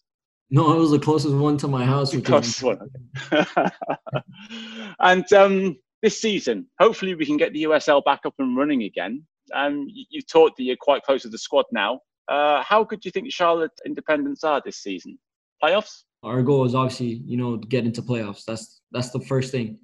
[0.52, 2.12] No, it was the closest one to my house.
[2.12, 2.90] The closest one.
[5.00, 9.26] and um, this season, hopefully, we can get the USL back up and running again.
[9.56, 12.02] Um, you, you talked that you're quite close to the squad now.
[12.28, 15.18] Uh, how good do you think Charlotte Independence are this season?
[15.62, 16.04] Playoffs?
[16.24, 18.46] Our goal is obviously, you know, get into playoffs.
[18.46, 19.80] That's that's the first thing.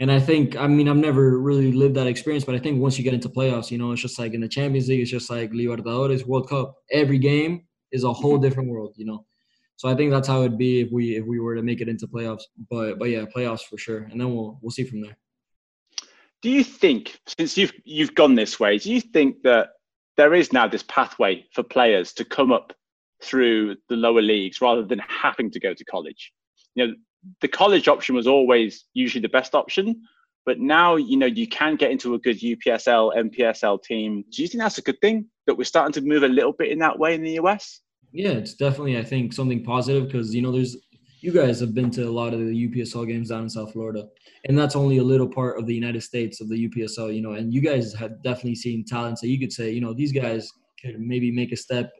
[0.00, 2.98] And I think, I mean, I've never really lived that experience, but I think once
[2.98, 5.30] you get into playoffs, you know, it's just like in the Champions League, it's just
[5.30, 6.74] like Libertadores, World Cup.
[6.90, 8.42] Every game is a whole mm-hmm.
[8.42, 9.24] different world, you know.
[9.76, 11.88] So I think that's how it'd be if we if we were to make it
[11.88, 12.42] into playoffs.
[12.70, 15.16] But but yeah, playoffs for sure, and then we'll we'll see from there.
[16.42, 19.70] Do you think since you've you've gone this way, do you think that
[20.16, 22.72] there is now this pathway for players to come up
[23.24, 26.32] through the lower leagues rather than having to go to college?
[26.74, 26.94] You know,
[27.40, 30.02] the college option was always usually the best option,
[30.46, 34.24] but now you know you can get into a good UPSL, MPSL team.
[34.30, 36.70] Do you think that's a good thing that we're starting to move a little bit
[36.70, 37.80] in that way in the US?
[38.12, 40.76] Yeah, it's definitely I think something positive because you know there's
[41.24, 44.06] you guys have been to a lot of the UPSL games down in South Florida,
[44.46, 47.32] and that's only a little part of the United States of the UPSL, you know.
[47.32, 50.52] And you guys have definitely seen talent, that you could say, you know, these guys
[50.78, 51.90] could maybe make a step,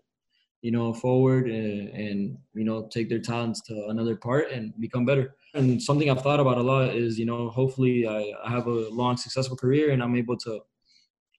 [0.64, 5.04] you know, forward and, and you know take their talents to another part and become
[5.04, 5.36] better.
[5.52, 8.88] And something I've thought about a lot is, you know, hopefully I, I have a
[8.88, 10.60] long, successful career and I'm able to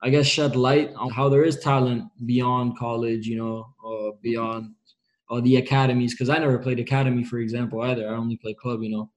[0.04, 4.76] I guess shed light on how there is talent beyond college, you know, uh, beyond
[5.32, 6.14] uh, the academies.
[6.14, 8.08] Because I never played academy, for example, either.
[8.08, 9.10] I only played club, you know.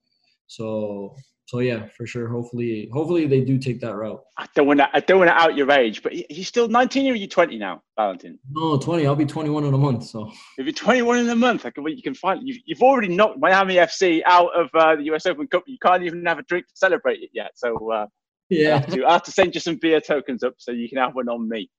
[0.46, 1.14] So
[1.49, 2.28] so yeah, for sure.
[2.28, 4.22] Hopefully, hopefully they do take that route.
[4.36, 4.88] I don't want to.
[4.92, 7.57] I don't want to out your age, but you're still 19 or are you 20
[7.57, 8.38] now, Valentin?
[8.51, 9.07] No, 20.
[9.07, 10.05] I'll be 21 in a month.
[10.05, 12.46] So if you're 21 in a month, I can, you can find.
[12.46, 15.62] You've, you've already knocked Miami FC out of uh, the US Open Cup.
[15.66, 17.53] You can't even have a drink to celebrate it yet.
[17.55, 18.07] So uh,
[18.51, 20.86] yeah, I have, to, I have to send you some beer tokens up so you
[20.86, 21.70] can have one on me.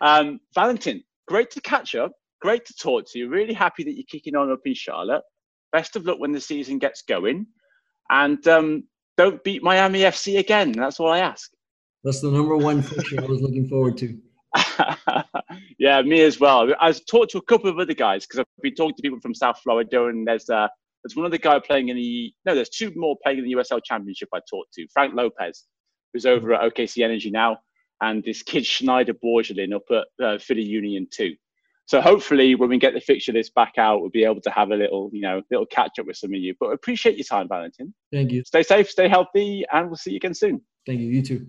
[0.00, 2.10] Um, Valentin, great to catch up.
[2.40, 3.28] Great to talk to you.
[3.28, 5.22] Really happy that you're kicking on up in Charlotte.
[5.70, 7.46] Best of luck when the season gets going.
[8.10, 8.84] And um,
[9.16, 10.72] don't beat Miami FC again.
[10.72, 11.50] That's all I ask.
[12.02, 14.18] That's the number one fixture I was looking forward to.
[15.78, 16.72] yeah, me as well.
[16.80, 19.34] I've talked to a couple of other guys because I've been talking to people from
[19.34, 20.68] South Florida, and there's uh,
[21.02, 23.80] there's one other guy playing in the no, there's two more playing in the USL
[23.84, 24.28] Championship.
[24.32, 25.64] I talked to Frank Lopez,
[26.12, 27.58] who's over at OKC Energy now,
[28.00, 31.34] and this kid Shanyder Borgelin up at uh, Philly Union too.
[31.86, 34.70] So hopefully, when we get the fixture list back out, we'll be able to have
[34.70, 36.54] a little, you know, little catch up with some of you.
[36.58, 37.92] But appreciate your time, Valentin.
[38.10, 38.42] Thank you.
[38.44, 40.62] Stay safe, stay healthy, and we'll see you again soon.
[40.86, 41.08] Thank you.
[41.08, 41.46] You too.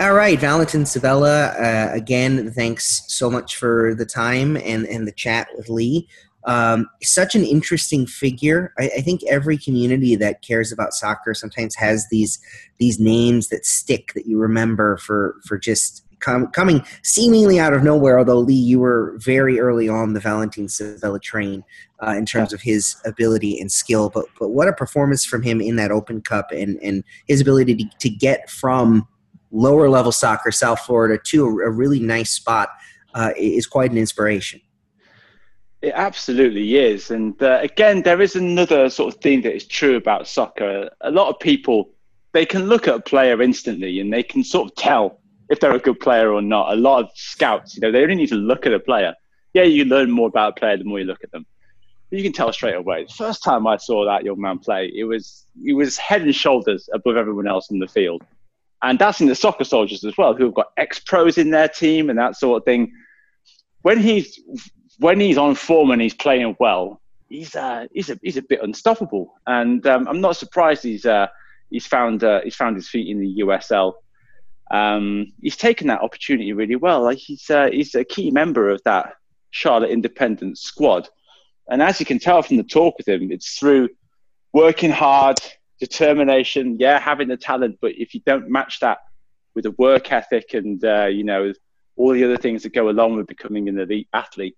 [0.00, 1.46] All right, Valentin Sabella.
[1.50, 6.08] Uh, again, thanks so much for the time and, and the chat with Lee.
[6.44, 8.74] Um, such an interesting figure.
[8.78, 12.40] I, I, think every community that cares about soccer sometimes has these
[12.78, 17.84] these names that stick that you remember for for just com- coming seemingly out of
[17.84, 18.18] nowhere.
[18.18, 21.62] Although Lee, you were very early on the Valentin Sabella train
[22.04, 24.10] uh, in terms of his ability and skill.
[24.10, 27.76] But but what a performance from him in that Open Cup and and his ability
[27.76, 29.06] to, to get from
[29.52, 32.70] lower level soccer, South Florida, to a, a really nice spot
[33.14, 34.60] uh, is quite an inspiration.
[35.82, 37.10] It absolutely is.
[37.10, 40.88] And uh, again, there is another sort of thing that is true about soccer.
[41.00, 41.90] A lot of people,
[42.32, 45.18] they can look at a player instantly and they can sort of tell
[45.50, 46.72] if they're a good player or not.
[46.72, 49.14] A lot of scouts, you know, they only need to look at a player.
[49.54, 51.44] Yeah, you learn more about a player the more you look at them.
[52.08, 53.04] But you can tell straight away.
[53.04, 56.34] The first time I saw that young man play, it was he was head and
[56.34, 58.22] shoulders above everyone else in the field.
[58.82, 61.68] And that's in the soccer soldiers as well, who have got ex pros in their
[61.68, 62.92] team and that sort of thing.
[63.82, 64.40] When he's
[64.98, 68.62] when he's on form and he's playing well, he's uh, he's a he's a bit
[68.62, 71.26] unstoppable, and um, I'm not surprised he's uh,
[71.70, 73.94] he's found uh, he's found his feet in the USL.
[74.70, 77.02] Um, he's taken that opportunity really well.
[77.02, 79.14] Like he's uh, he's a key member of that
[79.50, 81.08] Charlotte Independent squad,
[81.68, 83.88] and as you can tell from the talk with him, it's through
[84.52, 85.38] working hard,
[85.80, 88.98] determination, yeah, having the talent, but if you don't match that
[89.54, 91.52] with a work ethic and uh, you know
[91.96, 94.56] all the other things that go along with becoming an elite athlete,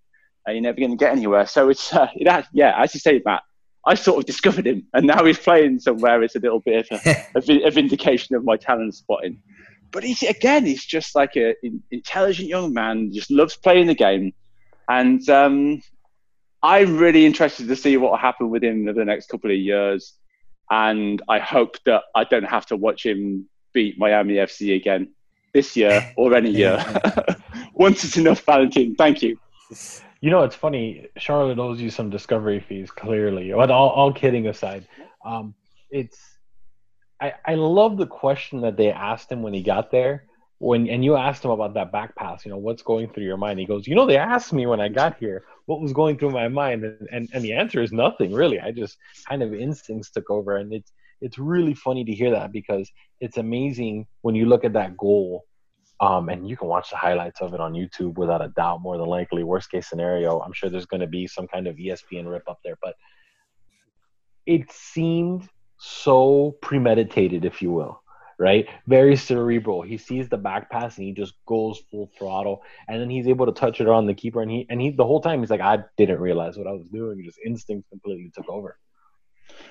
[0.49, 1.47] uh, you're never going to get anywhere.
[1.47, 3.43] So it's uh, it, yeah, as you say, Matt.
[3.87, 6.23] I sort of discovered him, and now he's playing somewhere.
[6.23, 9.43] It's a little bit of a, a, a vindication of my talent spotting.
[9.91, 11.55] But he's again, he's just like an
[11.91, 14.33] intelligent young man, just loves playing the game,
[14.89, 15.83] and um,
[16.65, 19.57] I'm really interested to see what will happen with him over the next couple of
[19.57, 20.15] years.
[20.71, 25.13] And I hope that I don't have to watch him beat Miami FC again
[25.53, 26.83] this year or any year.
[27.75, 28.95] Once it's enough, Valentin.
[28.95, 29.39] Thank you.
[30.25, 31.09] You know, it's funny.
[31.19, 33.53] Charlotte owes you some discovery fees, clearly.
[33.53, 34.89] But all, all kidding aside,
[35.23, 35.55] um,
[35.91, 36.19] it's
[37.21, 40.25] I, I love the question that they asked him when he got there.
[40.61, 43.37] When and you asked him about that back pass, you know, what's going through your
[43.37, 43.59] mind?
[43.59, 46.31] He goes, you know, they asked me when I got here what was going through
[46.31, 48.59] my mind, and and, and the answer is nothing really.
[48.59, 48.97] I just
[49.29, 53.37] kind of instincts took over, and it's it's really funny to hear that because it's
[53.37, 55.45] amazing when you look at that goal
[56.05, 58.83] um, and you can watch the highlights of it on YouTube without a doubt.
[58.83, 61.77] More than likely, worst case scenario, I'm sure there's going to be some kind of
[61.77, 62.95] ESPN rip up there, but
[64.45, 65.49] it seemed
[65.79, 68.03] so premeditated, if you will,
[68.39, 68.69] right?
[68.87, 69.81] Very cerebral.
[69.81, 73.47] He sees the back pass and he just goes full throttle, and then he's able
[73.47, 75.63] to touch it on the keeper, and he and he the whole time he's like,
[75.63, 77.25] I didn't realize what I was doing.
[77.25, 78.77] Just instinct completely took over.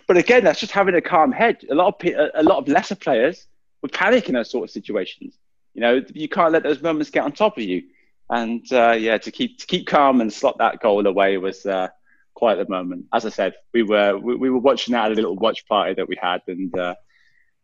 [0.08, 1.64] But again, that's just having a calm head.
[1.70, 3.46] A lot of a lot of lesser players
[3.84, 5.38] would panic in those sort of situations
[5.74, 7.84] you know, you can't let those moments get on top of you.
[8.30, 11.90] And uh, yeah, to keep to keep calm and slot that goal away was uh,
[12.34, 13.06] quite the moment.
[13.14, 15.94] As I said, we were we, we, were watching that at a little watch party
[15.96, 16.96] that we had, and uh,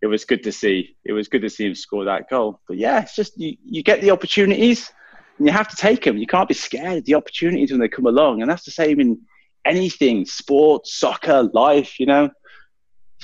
[0.01, 0.95] it was good to see.
[1.05, 2.59] It was good to see him score that goal.
[2.67, 4.91] But yeah, it's just you, you get the opportunities,
[5.37, 6.17] and you have to take them.
[6.17, 8.99] You can't be scared of the opportunities when they come along, and that's the same
[8.99, 9.21] in
[9.65, 11.99] anything: sports, soccer, life.
[11.99, 12.29] You know,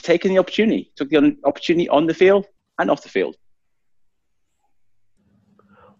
[0.01, 2.47] taking the opportunity, took the opportunity on the field
[2.79, 3.35] and off the field.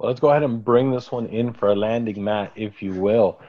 [0.06, 3.40] Let's go ahead and bring this one in for a landing, Matt, if you will.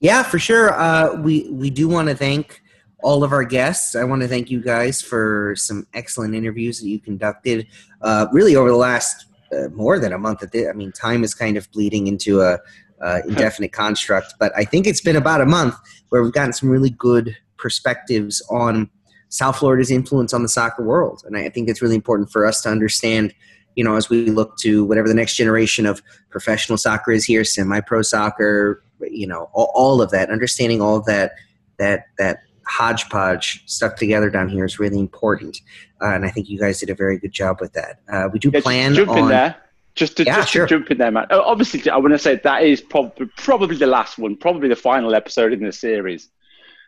[0.00, 0.72] Yeah, for sure.
[0.72, 2.62] Uh, we we do want to thank
[3.02, 3.96] all of our guests.
[3.96, 7.66] I want to thank you guys for some excellent interviews that you conducted,
[8.02, 10.42] uh, really over the last uh, more than a month.
[10.42, 12.58] At the, I mean, time is kind of bleeding into a
[13.02, 15.74] uh, indefinite construct, but I think it's been about a month
[16.10, 18.88] where we've gotten some really good perspectives on
[19.30, 22.62] South Florida's influence on the soccer world, and I think it's really important for us
[22.62, 23.34] to understand.
[23.78, 27.44] You know, as we look to whatever the next generation of professional soccer is here,
[27.44, 31.32] semi-pro soccer, you know, all, all of that, understanding all of that,
[31.78, 35.60] that that hodgepodge stuck together down here is really important,
[36.02, 38.00] uh, and I think you guys did a very good job with that.
[38.12, 39.56] Uh, we do Yeah, plan just jump on in there.
[39.94, 40.66] Just to, Yeah, just sure.
[40.66, 41.26] to jump in there, man.
[41.30, 44.76] Oh, Obviously, I want to say that is probably probably the last one, probably the
[44.76, 46.30] final episode in the series.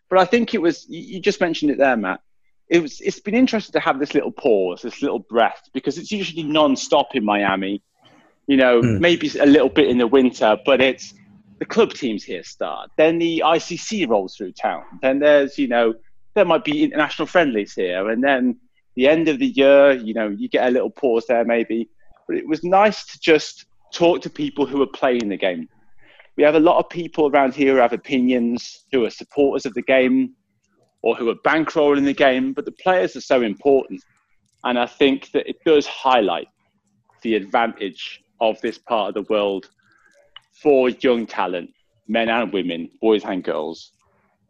[0.09, 2.21] But I think it was you just mentioned it there, Matt.
[2.71, 3.01] It was.
[3.01, 7.15] It's been interesting to have this little pause, this little breath, because it's usually non-stop
[7.15, 7.83] in Miami.
[8.47, 8.99] You know, Hmm.
[9.01, 11.13] maybe a little bit in the winter, but it's
[11.59, 12.91] the club teams here start.
[12.97, 14.85] Then the ICC rolls through town.
[15.03, 15.95] Then there's you know
[16.35, 18.57] there might be international friendlies here, and then
[18.95, 21.89] the end of the year, you know, you get a little pause there maybe.
[22.27, 25.69] But it was nice to just talk to people who are playing the game.
[26.37, 29.75] We have a lot of people around here who have opinions, who are supporters of
[29.75, 30.35] the game,
[31.03, 32.53] or who are bankrolling the game.
[32.53, 34.03] But the players are so important,
[34.65, 36.49] and I think that it does highlight
[37.23, 39.69] the advantage of this part of the world
[40.63, 41.71] for young talent,
[42.09, 43.93] men and women, boys and girls,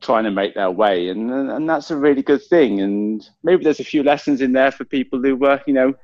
[0.01, 2.81] trying to make their way, and and that's a really good thing.
[2.81, 5.95] And maybe there's a few lessons in there for people who were, you know,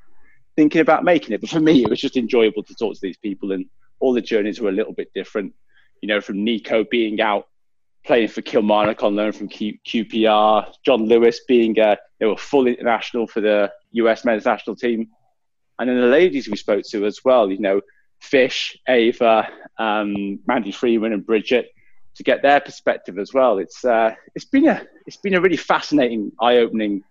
[0.55, 1.41] thinking about making it.
[1.41, 3.65] But for me, it was just enjoyable to talk to these people, and
[3.99, 5.53] all the journeys were a little bit different.
[6.01, 7.47] You know, from Nico being out
[8.07, 12.37] playing for Kilmarnock on loan from Q- QPR, John Lewis being a you know, a
[12.37, 15.09] full international for the US men's national team,
[15.77, 17.51] and then the ladies we spoke to as well.
[17.51, 17.81] You know,
[18.21, 21.69] Fish, Ava, um, Mandy Freeman, and Bridget
[22.15, 23.59] to get their perspective as well.
[23.59, 27.03] It's uh, it's been a it's been a really fascinating, eye opening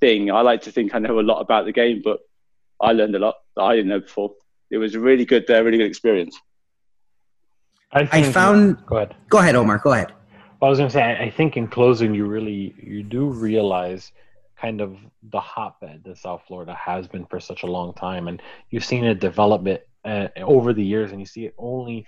[0.00, 0.30] thing.
[0.30, 2.20] I like to think I know a lot about the game, but
[2.80, 4.34] I learned a lot that I didn't know before.
[4.70, 6.38] It was a really good, uh, really good experience.
[7.92, 8.84] I, I found.
[8.86, 9.14] Go ahead.
[9.28, 9.78] Go ahead, Omar.
[9.78, 10.12] Go ahead.
[10.64, 14.12] I was going to say, I I think in closing, you really you do realize
[14.56, 14.96] kind of
[15.30, 18.40] the hotbed that South Florida has been for such a long time, and
[18.70, 22.06] you've seen it develop it uh, over the years, and you see it only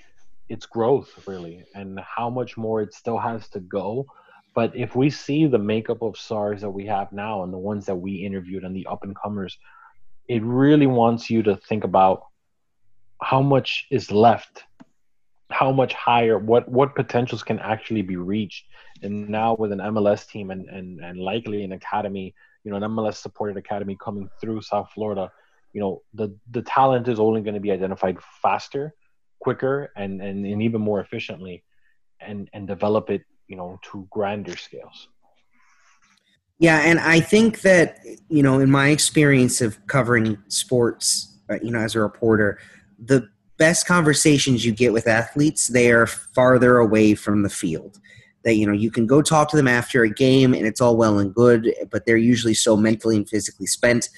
[0.48, 4.07] its growth really, and how much more it still has to go.
[4.54, 7.84] But if we see the makeup of SARS that we have now, and the ones
[7.86, 9.59] that we interviewed, and the up and comers,
[10.28, 12.22] it really wants you to think about
[13.20, 14.64] how much is left
[15.51, 18.64] how much higher what what potentials can actually be reached.
[19.03, 22.34] And now with an mls team and and, and likely an academy
[22.64, 25.30] you know an mls supported academy coming through south florida
[25.72, 28.94] you know the the talent is only going to be identified faster
[29.40, 31.62] quicker and, and and even more efficiently
[32.20, 35.09] and and develop it you know to grander scales.
[36.59, 41.70] Yeah, and I think that you know, in my experience of covering sports, uh, you
[41.70, 42.59] know, as a reporter,
[42.99, 47.98] the best conversations you get with athletes, they are farther away from the field.
[48.44, 50.96] That you know, you can go talk to them after a game, and it's all
[50.96, 54.09] well and good, but they're usually so mentally and physically spent,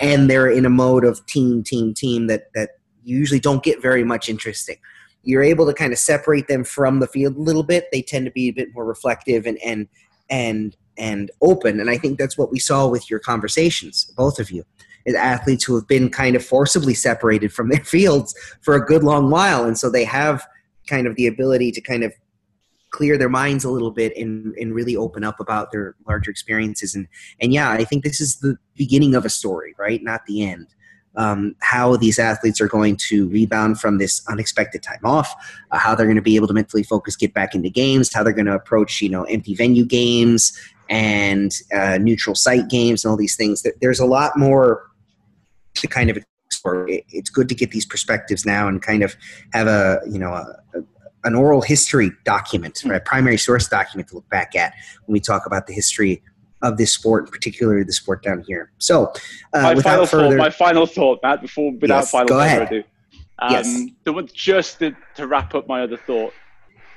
[0.00, 2.70] and they're in a mode of team, team, team that that
[3.04, 4.76] you usually don't get very much interesting.
[5.22, 7.88] You're able to kind of separate them from the field a little bit.
[7.92, 9.86] They tend to be a bit more reflective and and
[10.28, 11.80] and and open.
[11.80, 14.64] And I think that's what we saw with your conversations, both of you,
[15.06, 19.02] is athletes who have been kind of forcibly separated from their fields for a good
[19.02, 20.46] long while, and so they have
[20.86, 22.12] kind of the ability to kind of
[22.90, 26.96] clear their minds a little bit and, and really open up about their larger experiences.
[26.96, 27.06] And
[27.40, 30.02] and yeah i think this is the beginning of a story right?
[30.02, 30.68] Not the end.
[31.16, 35.34] Um, how these athletes are going to rebound from this unexpected time off,
[35.72, 38.22] uh, how they're going to be able to mentally focus, get back into games, how
[38.22, 40.56] they're going to approach, you know, empty venue games
[40.88, 43.66] and uh, neutral site games and all these things.
[43.80, 44.88] There's a lot more
[45.74, 46.86] to kind of explore.
[46.88, 49.16] It's good to get these perspectives now and kind of
[49.52, 50.82] have a, you know, a, a,
[51.24, 54.72] an oral history document, right, a primary source document to look back at
[55.04, 56.22] when we talk about the history
[56.62, 58.70] of this sport, particularly the sport down here.
[58.78, 59.12] So,
[59.54, 62.62] uh, my final further, thought, my final thought, Matt, before without Yes, final go ahead.
[62.62, 62.82] ado.
[63.38, 63.86] Um, Yes.
[64.04, 66.34] the just to, to wrap up my other thought,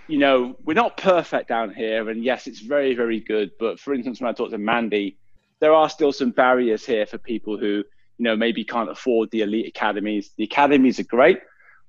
[0.07, 3.51] you know, we're not perfect down here, and yes, it's very, very good.
[3.57, 5.17] But for instance, when I talked to Mandy,
[5.61, 7.86] there are still some barriers here for people who,
[8.18, 10.32] you know, maybe can't afford the elite academies.
[10.38, 11.39] The academies are great.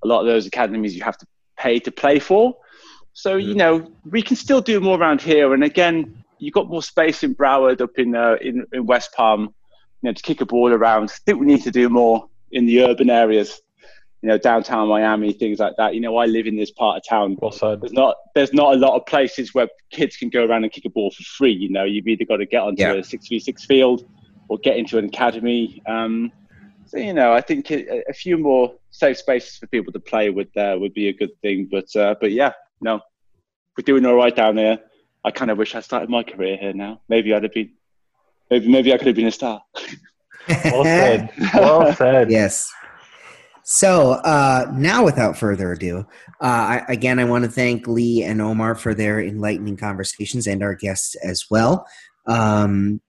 [0.03, 2.55] A lot of those academies you have to pay to play for.
[3.13, 5.53] So you know, we can still do more around here.
[5.53, 9.41] And again, you've got more space in Broward, up in uh, in, in West Palm,
[10.01, 11.09] you know, to kick a ball around.
[11.11, 13.61] I think we need to do more in the urban areas.
[14.21, 15.93] You know, downtown Miami, things like that.
[15.93, 17.37] You know, I live in this part of town.
[17.51, 17.79] Said.
[17.81, 20.85] There's not there's not a lot of places where kids can go around and kick
[20.85, 21.51] a ball for free.
[21.53, 22.93] You know, you've either got to get onto Yeah.
[22.93, 24.03] a six v six field
[24.47, 25.81] or get into an academy.
[25.87, 26.31] Um,
[26.87, 30.29] So you know, I think a, a few more safe spaces for people to play
[30.29, 31.67] would uh, would be a good thing.
[31.71, 33.01] But uh, but yeah, no,
[33.75, 34.79] we're doing all right down there.
[35.23, 37.01] I kind of wish I started my career here now.
[37.09, 37.71] Maybe I'd have been,
[38.51, 39.63] maybe maybe I could have been a star.
[40.47, 41.29] Well said.
[41.55, 42.29] Well said.
[42.29, 42.71] yes.
[43.63, 46.05] So uh, now, without further ado,
[46.39, 50.61] uh, I, again, I want to thank Lee and Omar for their enlightening conversations and
[50.61, 51.87] our guests as well.
[52.27, 53.01] Um,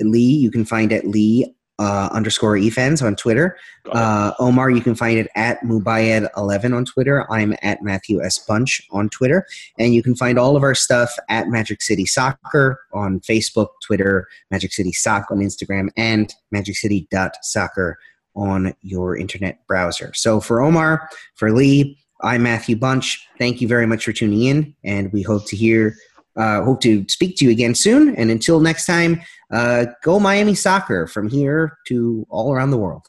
[0.00, 3.58] Lee, you can find at Lee uh, underscore EFENS on Twitter.
[3.92, 7.30] Uh, Omar, you can find it at Mubayed11 on Twitter.
[7.30, 8.38] I'm at Matthew S.
[8.38, 9.46] Bunch on Twitter.
[9.78, 14.26] And you can find all of our stuff at Magic City Soccer on Facebook, Twitter,
[14.50, 17.98] Magic City Sock on Instagram, and magiccity.soccer
[18.34, 20.12] on your internet browser.
[20.14, 23.26] So for Omar, for Lee, I'm Matthew Bunch.
[23.38, 25.96] Thank you very much for tuning in, and we hope to hear,
[26.36, 28.14] uh, hope to speak to you again soon.
[28.16, 29.20] And until next time,
[29.52, 33.06] uh, go Miami soccer from here to all around the world.